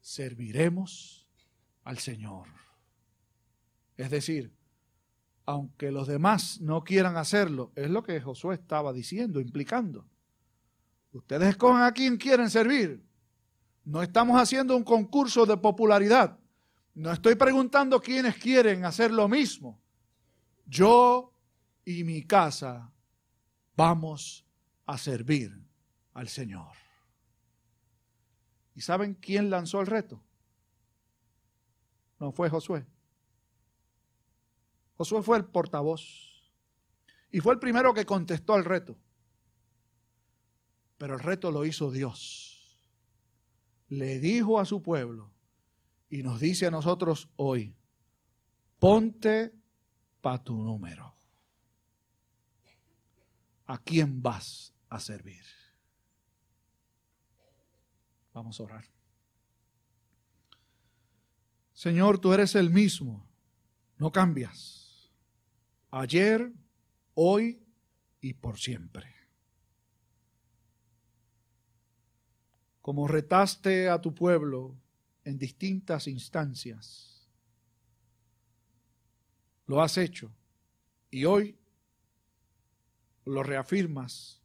serviremos 0.00 1.28
al 1.84 1.98
Señor. 1.98 2.48
Es 3.96 4.10
decir, 4.10 4.57
aunque 5.48 5.90
los 5.90 6.06
demás 6.06 6.60
no 6.60 6.84
quieran 6.84 7.16
hacerlo, 7.16 7.72
es 7.74 7.88
lo 7.88 8.02
que 8.02 8.20
Josué 8.20 8.56
estaba 8.56 8.92
diciendo, 8.92 9.40
implicando. 9.40 10.06
Ustedes 11.10 11.48
escogen 11.48 11.80
a 11.80 11.92
quien 11.92 12.18
quieren 12.18 12.50
servir. 12.50 13.02
No 13.82 14.02
estamos 14.02 14.38
haciendo 14.38 14.76
un 14.76 14.84
concurso 14.84 15.46
de 15.46 15.56
popularidad. 15.56 16.38
No 16.92 17.10
estoy 17.10 17.34
preguntando 17.34 17.98
quiénes 17.98 18.36
quieren 18.36 18.84
hacer 18.84 19.10
lo 19.10 19.26
mismo. 19.26 19.80
Yo 20.66 21.32
y 21.82 22.04
mi 22.04 22.24
casa 22.24 22.92
vamos 23.74 24.44
a 24.84 24.98
servir 24.98 25.58
al 26.12 26.28
Señor. 26.28 26.72
¿Y 28.74 28.82
saben 28.82 29.14
quién 29.14 29.48
lanzó 29.48 29.80
el 29.80 29.86
reto? 29.86 30.22
No 32.20 32.32
fue 32.32 32.50
Josué. 32.50 32.84
Josué 34.98 35.22
fue 35.22 35.38
el 35.38 35.44
portavoz. 35.44 36.02
Y 37.30 37.40
fue 37.40 37.54
el 37.54 37.60
primero 37.60 37.94
que 37.94 38.04
contestó 38.04 38.54
al 38.54 38.64
reto. 38.64 38.98
Pero 40.98 41.14
el 41.14 41.20
reto 41.20 41.52
lo 41.52 41.64
hizo 41.64 41.92
Dios. 41.92 42.76
Le 43.88 44.18
dijo 44.18 44.58
a 44.58 44.64
su 44.64 44.82
pueblo 44.82 45.32
y 46.10 46.22
nos 46.22 46.40
dice 46.40 46.66
a 46.66 46.70
nosotros 46.70 47.30
hoy, 47.36 47.76
ponte 48.78 49.54
para 50.20 50.42
tu 50.42 50.60
número. 50.60 51.14
¿A 53.66 53.78
quién 53.78 54.20
vas 54.20 54.74
a 54.88 54.98
servir? 54.98 55.44
Vamos 58.32 58.58
a 58.58 58.64
orar. 58.64 58.84
Señor, 61.72 62.18
tú 62.18 62.32
eres 62.32 62.56
el 62.56 62.70
mismo, 62.70 63.28
no 63.98 64.10
cambias. 64.10 64.87
Ayer, 65.90 66.52
hoy 67.14 67.62
y 68.20 68.34
por 68.34 68.58
siempre. 68.58 69.14
Como 72.80 73.08
retaste 73.08 73.88
a 73.88 74.00
tu 74.00 74.14
pueblo 74.14 74.76
en 75.24 75.38
distintas 75.38 76.06
instancias, 76.06 77.28
lo 79.66 79.82
has 79.82 79.98
hecho 79.98 80.32
y 81.10 81.24
hoy 81.24 81.58
lo 83.24 83.42
reafirmas 83.42 84.42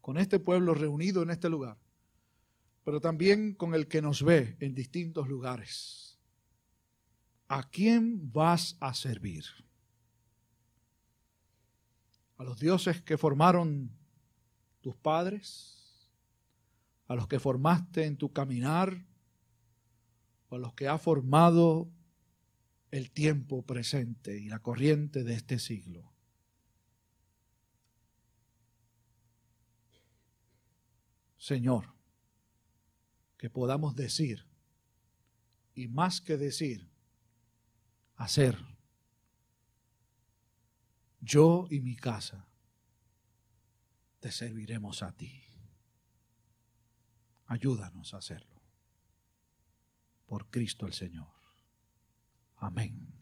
con 0.00 0.18
este 0.18 0.38
pueblo 0.38 0.74
reunido 0.74 1.22
en 1.22 1.30
este 1.30 1.48
lugar, 1.48 1.78
pero 2.84 3.00
también 3.00 3.54
con 3.54 3.74
el 3.74 3.88
que 3.88 4.02
nos 4.02 4.22
ve 4.22 4.56
en 4.60 4.74
distintos 4.74 5.28
lugares 5.28 6.10
¿a 7.50 7.64
quién 7.68 8.32
vas 8.32 8.76
a 8.78 8.94
servir? 8.94 9.44
¿A 12.40 12.42
los 12.42 12.58
dioses 12.58 13.02
que 13.02 13.18
formaron 13.18 13.90
tus 14.80 14.96
padres? 14.96 16.08
¿A 17.06 17.14
los 17.14 17.28
que 17.28 17.38
formaste 17.38 18.06
en 18.06 18.16
tu 18.16 18.32
caminar? 18.32 19.04
¿O 20.48 20.56
a 20.56 20.58
los 20.58 20.72
que 20.72 20.88
ha 20.88 20.96
formado 20.96 21.90
el 22.92 23.10
tiempo 23.10 23.60
presente 23.60 24.38
y 24.38 24.48
la 24.48 24.60
corriente 24.60 25.22
de 25.22 25.34
este 25.34 25.58
siglo? 25.58 26.14
Señor, 31.36 31.92
que 33.36 33.50
podamos 33.50 33.94
decir, 33.96 34.46
y 35.74 35.88
más 35.88 36.22
que 36.22 36.38
decir, 36.38 36.88
hacer. 38.16 38.69
Yo 41.20 41.66
y 41.70 41.80
mi 41.80 41.96
casa 41.96 42.46
te 44.20 44.30
serviremos 44.30 45.02
a 45.02 45.12
ti. 45.12 45.42
Ayúdanos 47.46 48.14
a 48.14 48.18
hacerlo. 48.18 48.60
Por 50.26 50.50
Cristo 50.50 50.86
el 50.86 50.92
Señor. 50.92 51.32
Amén. 52.56 53.19